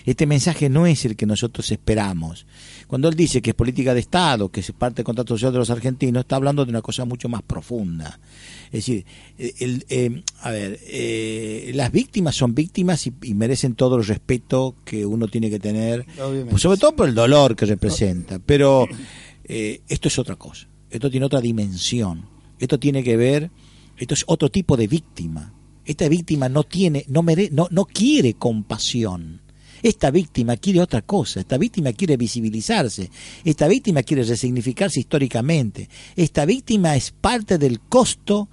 Este 0.04 0.26
mensaje 0.26 0.68
no 0.70 0.86
es 0.86 1.04
el 1.04 1.16
que 1.16 1.26
nosotros 1.26 1.70
esperamos. 1.70 2.46
Cuando 2.86 3.08
él 3.08 3.14
dice 3.14 3.42
que 3.42 3.50
es 3.50 3.56
política 3.56 3.92
de 3.92 4.00
Estado, 4.00 4.48
que 4.48 4.60
es 4.60 4.72
parte 4.72 4.96
del 4.96 5.04
contrato 5.04 5.34
social 5.34 5.52
de 5.52 5.58
los 5.58 5.68
argentinos, 5.70 6.22
está 6.22 6.36
hablando 6.36 6.64
de 6.64 6.70
una 6.70 6.80
cosa 6.80 7.04
mucho 7.04 7.28
más 7.28 7.42
profunda. 7.42 8.18
Es 8.68 8.84
decir, 8.84 9.04
eh, 9.38 9.54
el, 9.60 9.84
eh, 9.88 10.22
a 10.42 10.50
ver, 10.50 10.78
eh, 10.86 11.72
las 11.74 11.90
víctimas 11.90 12.36
son 12.36 12.54
víctimas 12.54 13.06
y, 13.06 13.12
y 13.22 13.34
merecen 13.34 13.74
todo 13.74 13.96
el 13.96 14.04
respeto 14.04 14.74
que 14.84 15.06
uno 15.06 15.28
tiene 15.28 15.50
que 15.50 15.58
tener, 15.58 16.06
pues 16.50 16.62
sobre 16.62 16.78
todo 16.78 16.94
por 16.94 17.08
el 17.08 17.14
dolor 17.14 17.56
que 17.56 17.66
representa. 17.66 18.38
Pero 18.38 18.86
eh, 19.44 19.80
esto 19.88 20.08
es 20.08 20.18
otra 20.18 20.36
cosa, 20.36 20.68
esto 20.90 21.10
tiene 21.10 21.26
otra 21.26 21.40
dimensión, 21.40 22.26
esto 22.58 22.78
tiene 22.78 23.02
que 23.02 23.16
ver, 23.16 23.50
esto 23.96 24.14
es 24.14 24.24
otro 24.26 24.50
tipo 24.50 24.76
de 24.76 24.86
víctima. 24.86 25.54
Esta 25.84 26.06
víctima 26.06 26.50
no 26.50 26.64
tiene, 26.64 27.06
no 27.08 27.22
mere, 27.22 27.48
no, 27.50 27.66
no 27.70 27.86
quiere 27.86 28.34
compasión. 28.34 29.40
Esta 29.82 30.10
víctima 30.10 30.56
quiere 30.56 30.80
otra 30.80 31.02
cosa, 31.02 31.40
esta 31.40 31.58
víctima 31.58 31.92
quiere 31.92 32.16
visibilizarse, 32.16 33.10
esta 33.44 33.68
víctima 33.68 34.02
quiere 34.02 34.24
resignificarse 34.24 35.00
históricamente, 35.00 35.88
esta 36.16 36.44
víctima 36.44 36.96
es 36.96 37.10
parte 37.12 37.58
del 37.58 37.80
costo 37.80 38.48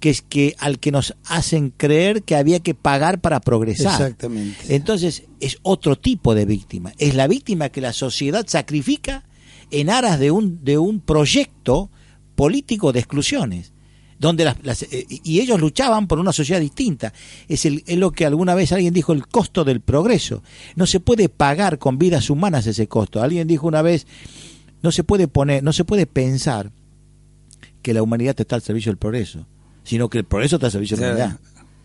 que 0.00 0.10
es 0.10 0.22
que 0.22 0.54
al 0.58 0.78
que 0.78 0.90
nos 0.90 1.14
hacen 1.26 1.74
creer 1.76 2.22
que 2.22 2.34
había 2.34 2.60
que 2.60 2.74
pagar 2.74 3.20
para 3.20 3.40
progresar. 3.40 4.00
Exactamente. 4.00 4.74
Entonces 4.74 5.24
es 5.40 5.58
otro 5.62 5.96
tipo 5.96 6.34
de 6.34 6.46
víctima, 6.46 6.92
es 6.98 7.14
la 7.14 7.28
víctima 7.28 7.68
que 7.68 7.82
la 7.82 7.92
sociedad 7.92 8.46
sacrifica 8.46 9.24
en 9.70 9.90
aras 9.90 10.18
de 10.18 10.30
un 10.30 10.64
de 10.64 10.78
un 10.78 11.00
proyecto 11.00 11.90
político 12.34 12.92
de 12.92 13.00
exclusiones 13.00 13.72
donde 14.20 14.44
las, 14.44 14.56
las- 14.62 14.82
eh, 14.84 15.06
y 15.08 15.40
ellos 15.40 15.58
luchaban 15.60 16.06
por 16.06 16.18
una 16.20 16.32
sociedad 16.32 16.60
distinta. 16.60 17.12
Es, 17.48 17.64
el, 17.64 17.82
es 17.86 17.96
lo 17.98 18.12
que 18.12 18.26
alguna 18.26 18.54
vez 18.54 18.70
alguien 18.70 18.94
dijo, 18.94 19.12
el 19.12 19.26
costo 19.26 19.64
del 19.64 19.80
progreso. 19.80 20.42
No 20.76 20.86
se 20.86 21.00
puede 21.00 21.28
pagar 21.28 21.78
con 21.78 21.98
vidas 21.98 22.30
humanas 22.30 22.66
ese 22.68 22.86
costo. 22.86 23.22
Alguien 23.22 23.48
dijo 23.48 23.66
una 23.66 23.82
vez, 23.82 24.06
no 24.82 24.92
se 24.92 25.02
puede 25.04 25.26
poner, 25.26 25.62
no 25.64 25.72
se 25.72 25.84
puede 25.84 26.06
pensar 26.06 26.70
que 27.82 27.94
la 27.94 28.02
humanidad 28.02 28.36
está 28.38 28.56
al 28.56 28.62
servicio 28.62 28.90
del 28.92 28.98
progreso, 28.98 29.46
sino 29.84 30.08
que 30.10 30.18
el 30.18 30.24
progreso 30.24 30.56
está 30.56 30.66
al 30.66 30.72
servicio 30.72 30.96
de 30.98 31.02
la 31.06 31.08
humanidad. 31.14 31.40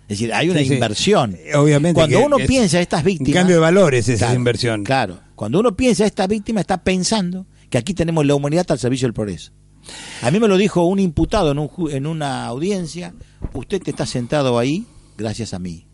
Es 0.08 0.20
decir, 0.20 0.34
hay 0.34 0.50
una 0.50 0.60
Sí, 0.60 0.74
inversión. 0.74 1.36
Eh, 1.40 1.56
Obviamente. 1.56 1.96
Cuando 2.00 2.20
uno 2.24 2.38
es 2.38 2.46
piensa 2.48 2.80
estas 2.80 3.04
víctimas. 3.04 3.30
Un 3.30 3.34
cambio 3.34 3.56
de 3.56 3.62
valores 3.62 4.08
esa 4.10 4.26
Claro, 4.26 4.36
inversión. 4.36 4.84
Claro. 4.84 5.20
Cuando 5.36 5.60
uno 5.60 5.76
piensa 5.76 6.04
a 6.04 6.08
esta 6.08 6.28
víctima, 6.28 6.62
está 6.62 6.84
pensando 6.84 7.48
que 7.70 7.78
aquí 7.80 7.94
tenemos 7.96 8.26
la 8.26 8.36
humanidad 8.36 8.66
al 8.70 8.78
servicio 8.78 9.08
del 9.08 9.14
progreso. 9.14 9.52
A 10.22 10.32
mí 10.32 10.40
me 10.40 10.48
lo 10.48 10.58
dijo 10.58 10.86
un 10.86 11.00
imputado 11.00 11.52
en, 11.52 11.60
un 11.60 11.70
en 11.92 12.08
una 12.08 12.46
audiencia, 12.46 13.14
usted 13.54 13.82
está 13.86 14.06
sentado 14.06 14.58
ahí 14.58 14.86
gracias 15.18 15.54
a 15.54 15.60
mí. 15.60 15.86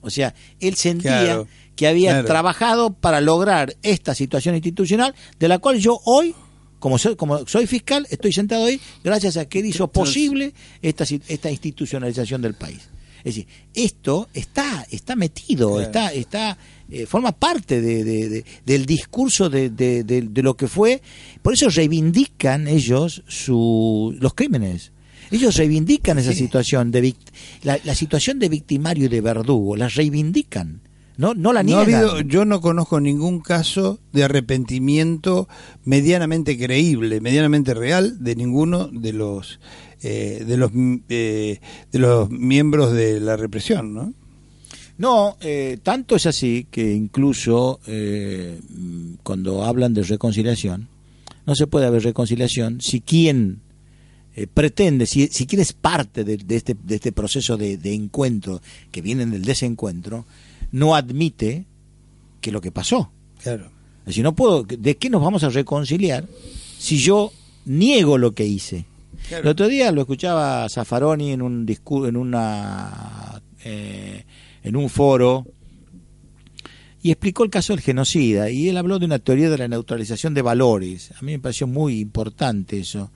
O 0.00 0.10
sea, 0.10 0.34
él 0.60 0.76
sentía 0.76 1.24
Claro, 1.24 1.48
que 1.76 1.86
había 1.88 2.10
claro. 2.12 2.26
trabajado 2.26 2.92
para 2.92 3.20
lograr 3.20 3.76
esta 3.82 4.14
situación 4.14 4.54
institucional, 4.54 5.14
de 5.38 5.48
la 5.48 5.58
cual 5.58 5.78
yo 5.78 6.00
hoy, 6.04 6.34
como 6.78 6.98
soy, 6.98 7.16
como 7.16 7.46
soy 7.46 7.66
fiscal, 7.66 8.06
estoy 8.10 8.32
sentado 8.32 8.66
ahí 8.66 8.80
gracias 9.02 9.36
a 9.36 9.48
que 9.48 9.58
él 9.58 9.66
hizo 9.66 9.88
posible 9.88 10.54
esta, 10.82 11.04
institucionalización 11.50 12.42
del 12.42 12.54
país. 12.54 12.88
Es 13.18 13.34
decir, 13.34 13.48
esto 13.74 14.28
está, 14.32 14.86
está 14.90 15.16
metido, 15.16 15.74
Claro. 15.74 15.82
está, 15.82 16.12
está, 16.12 16.58
eh, 16.90 17.06
forma 17.06 17.32
parte 17.32 17.80
de, 17.80 18.04
de- 18.04 18.28
de- 18.28 18.44
del 18.64 18.86
discurso 18.86 19.48
de, 19.50 19.70
lo 20.42 20.56
que 20.56 20.68
fue. 20.68 21.02
Por 21.42 21.54
eso 21.54 21.68
reivindican 21.68 22.66
ellos 22.68 23.22
su, 23.26 24.16
los 24.20 24.34
crímenes. 24.34 24.92
Ellos 25.30 25.56
reivindican 25.56 26.18
esa 26.18 26.32
Sí. 26.32 26.38
situación 26.38 26.90
de 26.90 27.14
la, 27.62 27.78
la 27.84 27.94
situación 27.94 28.38
de 28.38 28.48
victimario 28.48 29.06
y 29.06 29.08
de 29.08 29.20
verdugo, 29.20 29.76
la 29.76 29.88
reivindican, 29.88 30.80
no, 31.18 31.34
no 31.34 31.52
la 31.52 31.62
No 31.62 31.78
ha 31.80 31.84
niegan. 31.84 32.02
habido, 32.04 32.20
yo 32.22 32.44
no 32.46 32.60
conozco 32.62 32.98
ningún 33.00 33.40
caso 33.40 33.98
de 34.12 34.24
arrepentimiento 34.24 35.48
medianamente 35.84 36.56
creíble, 36.56 37.20
medianamente 37.20 37.74
real 37.74 38.22
de 38.24 38.36
ninguno 38.36 38.88
de 38.88 39.12
los 39.12 39.60
eh, 40.02 40.44
de 40.46 40.56
los 40.56 40.70
eh, 41.08 41.60
de 41.92 41.98
los 41.98 42.30
miembros 42.30 42.92
de 42.92 43.20
la 43.20 43.36
represión, 43.36 43.92
¿no? 43.94 44.14
No, 44.98 45.36
eh, 45.40 45.78
tanto 45.82 46.16
es 46.16 46.26
así 46.26 46.66
que 46.70 46.92
incluso 46.92 47.80
eh, 47.86 48.60
cuando 49.22 49.64
hablan 49.64 49.94
de 49.94 50.02
reconciliación, 50.02 50.88
no 51.46 51.54
se 51.54 51.68
puede 51.68 51.86
haber 51.86 52.02
reconciliación 52.02 52.80
si 52.80 53.00
quien 53.00 53.60
eh, 54.34 54.48
pretende, 54.48 55.06
si, 55.06 55.28
si 55.28 55.46
quien 55.46 55.62
es 55.62 55.72
parte 55.72 56.24
de, 56.24 56.36
de 56.36 56.56
este, 56.56 56.76
de 56.82 56.96
este 56.96 57.12
proceso 57.12 57.56
de, 57.56 57.78
de 57.78 57.94
encuentro 57.94 58.60
que 58.90 59.00
viene 59.00 59.24
del 59.24 59.44
desencuentro, 59.44 60.26
no 60.72 60.96
admite 60.96 61.64
que 62.40 62.52
lo 62.52 62.60
que 62.60 62.72
pasó. 62.72 63.10
Claro. 63.42 63.70
Es 64.00 64.06
decir, 64.06 64.24
no 64.24 64.34
puedo, 64.34 64.64
¿de 64.64 64.96
qué 64.96 65.10
nos 65.10 65.22
vamos 65.22 65.44
a 65.44 65.48
reconciliar 65.48 66.26
si 66.78 66.98
yo 66.98 67.32
niego 67.66 68.18
lo 68.18 68.32
que 68.32 68.46
hice? 68.46 68.84
Claro. 69.28 69.44
El 69.44 69.48
otro 69.50 69.68
día 69.68 69.92
lo 69.92 70.00
escuchaba 70.00 70.68
Zaffaroni 70.68 71.32
en 71.32 71.42
un 71.42 71.66
discurso, 71.66 72.08
en 72.08 72.16
una 72.16 73.40
eh, 73.64 74.24
en 74.62 74.76
un 74.76 74.88
foro 74.90 75.46
y 77.02 77.10
explicó 77.10 77.44
el 77.44 77.50
caso 77.50 77.72
del 77.72 77.80
genocida 77.82 78.50
y 78.50 78.68
él 78.68 78.76
habló 78.76 78.98
de 78.98 79.06
una 79.06 79.18
teoría 79.20 79.50
de 79.50 79.58
la 79.58 79.68
neutralización 79.68 80.34
de 80.34 80.42
valores. 80.42 81.12
A 81.12 81.22
mí 81.22 81.32
me 81.32 81.38
pareció 81.38 81.66
muy 81.66 82.00
importante 82.00 82.80
eso, 82.80 83.12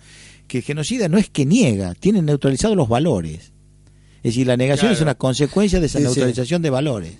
que 0.47 0.59
el 0.59 0.65
genocida 0.65 1.09
no 1.09 1.19
es 1.19 1.29
que 1.31 1.45
niega, 1.45 1.95
tiene 1.95 2.23
neutralizados 2.23 2.77
los 2.77 2.89
valores. 2.89 3.53
Es 4.19 4.35
decir, 4.35 4.47
la 4.47 4.57
negación 4.57 4.89
Claro. 4.91 4.95
es 4.97 5.03
una 5.03 5.17
consecuencia 5.17 5.81
de 5.81 5.87
esa 5.87 5.99
Sí, 5.99 6.05
sí. 6.05 6.09
neutralización 6.11 6.63
de 6.63 6.71
valores. 6.71 7.15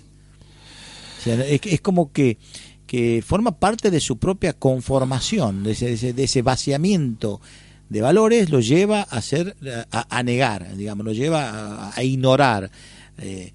O 1.19 1.23
sea, 1.25 1.45
es, 1.47 1.61
es 1.65 1.81
como 1.81 2.13
que, 2.13 2.39
que 2.87 3.23
forma 3.27 3.59
parte 3.59 3.91
de 3.91 3.99
su 4.01 4.19
propia 4.19 4.53
conformación, 4.53 5.65
de 5.65 5.73
ese, 5.73 5.87
de 5.87 5.93
ese, 5.95 6.13
de 6.13 6.25
ese 6.25 6.43
vaciamiento 6.43 7.41
de 7.89 8.01
valores, 8.01 8.51
lo 8.51 8.61
lleva 8.61 9.03
a 9.03 9.21
ser 9.21 9.57
a, 9.91 10.07
a 10.17 10.23
negar, 10.23 10.77
digamos, 10.77 11.05
lo 11.05 11.13
lleva 11.13 11.51
a, 11.89 11.93
a 11.97 12.05
ignorar. 12.05 12.71
Eh, 13.19 13.53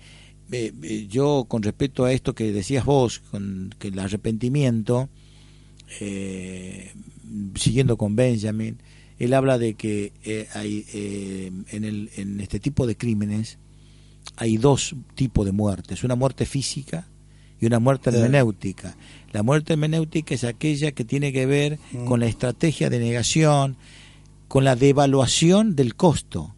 eh, 0.52 0.74
eh, 0.84 1.08
yo, 1.10 1.46
con 1.48 1.64
respecto 1.64 2.06
a 2.06 2.12
esto 2.12 2.34
que 2.34 2.52
decías 2.52 2.86
vos, 2.86 3.20
con 3.32 3.74
que 3.80 3.90
el 3.90 4.00
arrepentimiento, 4.00 5.10
eh, 6.00 6.92
siguiendo 7.56 7.98
con 7.98 8.16
Benjamin, 8.16 8.78
él 9.20 9.34
habla 9.34 9.58
de 9.58 9.74
que 9.74 10.14
eh, 10.24 10.48
hay 10.54 10.86
eh, 10.94 11.52
en, 11.72 11.84
el, 11.84 12.10
en 12.18 12.40
este 12.40 12.60
tipo 12.60 12.86
de 12.86 12.96
crímenes 12.96 13.58
hay 14.36 14.58
dos 14.58 14.96
tipos 15.16 15.46
de 15.46 15.52
muertes, 15.54 16.04
una 16.04 16.16
muerte 16.16 16.46
física 16.46 17.08
y 17.60 17.66
una 17.66 17.80
muerte 17.80 18.10
hermenéutica. 18.12 18.96
La 19.32 19.42
muerte 19.42 19.74
hermenéutica 19.74 20.36
es 20.36 20.44
aquella 20.44 20.92
que 20.92 21.06
tiene 21.06 21.32
que 21.32 21.46
ver 21.46 21.80
Mm. 21.92 22.06
con 22.06 22.20
la 22.20 22.28
estrategia 22.28 22.90
de 22.90 23.00
negación, 23.00 23.78
con 24.48 24.64
la 24.64 24.76
devaluación 24.76 25.76
del 25.76 25.96
costo, 25.96 26.56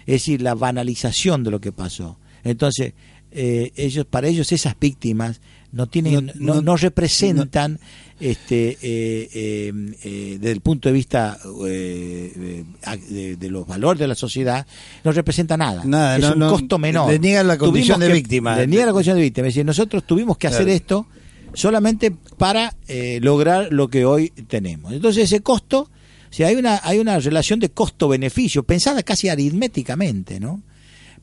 es 0.00 0.14
decir, 0.14 0.42
la 0.42 0.54
banalización 0.54 1.44
de 1.44 1.50
lo 1.50 1.60
que 1.60 1.72
pasó. 1.72 2.18
Entonces, 2.42 2.94
eh, 3.32 3.72
ellos, 3.76 4.06
para 4.06 4.28
ellos 4.28 4.50
esas 4.52 4.74
víctimas 4.78 5.40
no 5.72 5.86
tienen, 5.86 6.26
No- 6.26 6.32
no, 6.34 6.54
no- 6.56 6.62
no 6.62 6.76
representan, 6.76 7.78
este, 8.18 8.70
eh, 8.82 9.28
eh, 9.32 9.72
eh, 10.04 10.36
desde 10.40 10.50
el 10.52 10.60
punto 10.60 10.88
de 10.88 10.92
vista 10.92 11.38
eh, 11.66 12.64
de, 13.08 13.36
de 13.36 13.50
los 13.50 13.66
valores 13.66 13.98
de 14.00 14.08
la 14.08 14.14
sociedad, 14.14 14.66
no 15.04 15.12
representa 15.12 15.56
nada. 15.56 15.82
Nada, 15.84 16.16
es 16.18 16.24
un 16.24 16.40
costo 16.40 16.78
menor. 16.78 17.10
le 17.10 17.18
niegan 17.18 17.46
la 17.46 17.56
condición 17.56 17.96
Tuvimos 17.96 18.00
de 18.00 18.06
que- 18.08 18.12
víctima. 18.14 18.56
Le 18.56 18.66
niegan 18.66 18.86
la 18.86 18.92
condición 18.92 19.16
de 19.16 19.22
víctima. 19.22 19.46
Es 19.48 19.54
decir, 19.54 19.64
nosotros 19.64 20.04
tuvimos 20.04 20.36
que 20.36 20.48
hacer 20.48 20.68
esto 20.68 21.06
solamente 21.54 22.10
para 22.36 22.76
eh, 22.88 23.18
lograr 23.22 23.68
lo 23.72 23.88
que 23.88 24.04
hoy 24.04 24.30
tenemos. 24.48 24.92
Entonces 24.92 25.24
ese 25.24 25.40
costo, 25.40 25.82
o 26.30 26.32
sea, 26.32 26.48
hay 26.48 26.56
una, 26.56 26.80
hay 26.84 26.98
una 26.98 27.18
relación 27.18 27.58
de 27.60 27.70
costo-beneficio, 27.70 28.62
pensada 28.64 29.02
casi 29.02 29.28
aritméticamente, 29.28 30.40
¿no? 30.40 30.62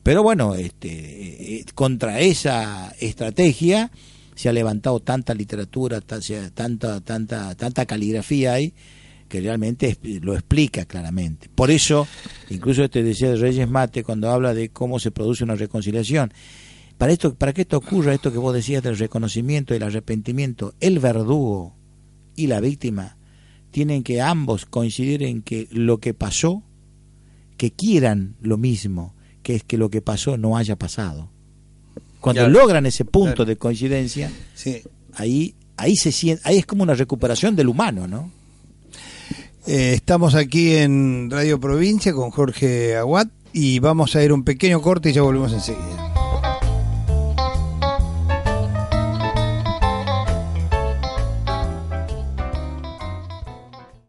Pero 0.02 0.22
bueno, 0.22 0.54
este, 0.54 1.58
eh, 1.58 1.64
contra 1.74 2.20
esa 2.20 2.94
estrategia 3.00 3.90
se 4.34 4.48
ha 4.48 4.52
levantado 4.52 5.00
tanta 5.00 5.34
literatura, 5.34 6.00
tanta, 6.00 7.00
tanta, 7.00 7.54
tanta 7.54 7.86
caligrafía 7.86 8.54
ahí 8.54 8.72
que 9.28 9.40
realmente 9.40 9.98
lo 10.22 10.34
explica 10.34 10.86
claramente. 10.86 11.48
Por 11.54 11.70
eso, 11.70 12.08
incluso 12.48 12.82
este 12.82 13.02
decía 13.02 13.30
de 13.30 13.36
Reyes 13.36 13.68
Mate 13.68 14.02
cuando 14.02 14.30
habla 14.30 14.54
de 14.54 14.70
cómo 14.70 14.98
se 14.98 15.10
produce 15.10 15.44
una 15.44 15.54
reconciliación. 15.54 16.32
Para 16.96 17.12
esto, 17.12 17.34
para 17.34 17.52
que 17.52 17.62
esto 17.62 17.76
ocurra, 17.76 18.14
esto 18.14 18.32
que 18.32 18.38
vos 18.38 18.54
decías 18.54 18.82
del 18.82 18.98
reconocimiento 18.98 19.72
y 19.72 19.76
el 19.76 19.82
arrepentimiento, 19.84 20.74
el 20.80 20.98
verdugo 20.98 21.76
y 22.34 22.46
la 22.46 22.60
víctima 22.60 23.18
tienen 23.70 24.02
que 24.02 24.20
ambos 24.20 24.66
coincidir 24.66 25.22
en 25.22 25.42
que 25.42 25.68
lo 25.70 25.98
que 25.98 26.14
pasó, 26.14 26.64
que 27.56 27.70
quieran 27.70 28.36
lo 28.40 28.56
mismo, 28.56 29.14
que 29.48 29.54
es 29.56 29.64
que 29.64 29.78
lo 29.78 29.88
que 29.88 30.02
pasó 30.02 30.36
no 30.36 30.58
haya 30.58 30.76
pasado. 30.76 31.30
Cuando 32.20 32.42
Claro. 32.42 32.52
logran 32.52 32.84
ese 32.84 33.06
punto 33.06 33.36
Claro. 33.36 33.44
de 33.46 33.56
coincidencia, 33.56 34.30
Sí. 34.54 34.82
ahí 35.14 35.54
ahí 35.78 35.96
se 35.96 36.12
siente, 36.12 36.42
ahí 36.44 36.58
es 36.58 36.66
como 36.66 36.82
una 36.82 36.92
recuperación 36.92 37.56
del 37.56 37.68
humano, 37.68 38.06
¿no? 38.06 38.30
Eh, 39.66 39.92
estamos 39.94 40.34
aquí 40.34 40.74
en 40.74 41.30
Radio 41.30 41.58
Provincia 41.58 42.12
con 42.12 42.30
Jorge 42.30 42.94
Aguat 42.96 43.28
y 43.54 43.78
vamos 43.78 44.14
a 44.16 44.22
ir 44.22 44.34
un 44.34 44.42
pequeño 44.44 44.82
corte 44.82 45.08
y 45.08 45.12
ya 45.14 45.22
volvemos 45.22 45.50
enseguida. 45.54 46.12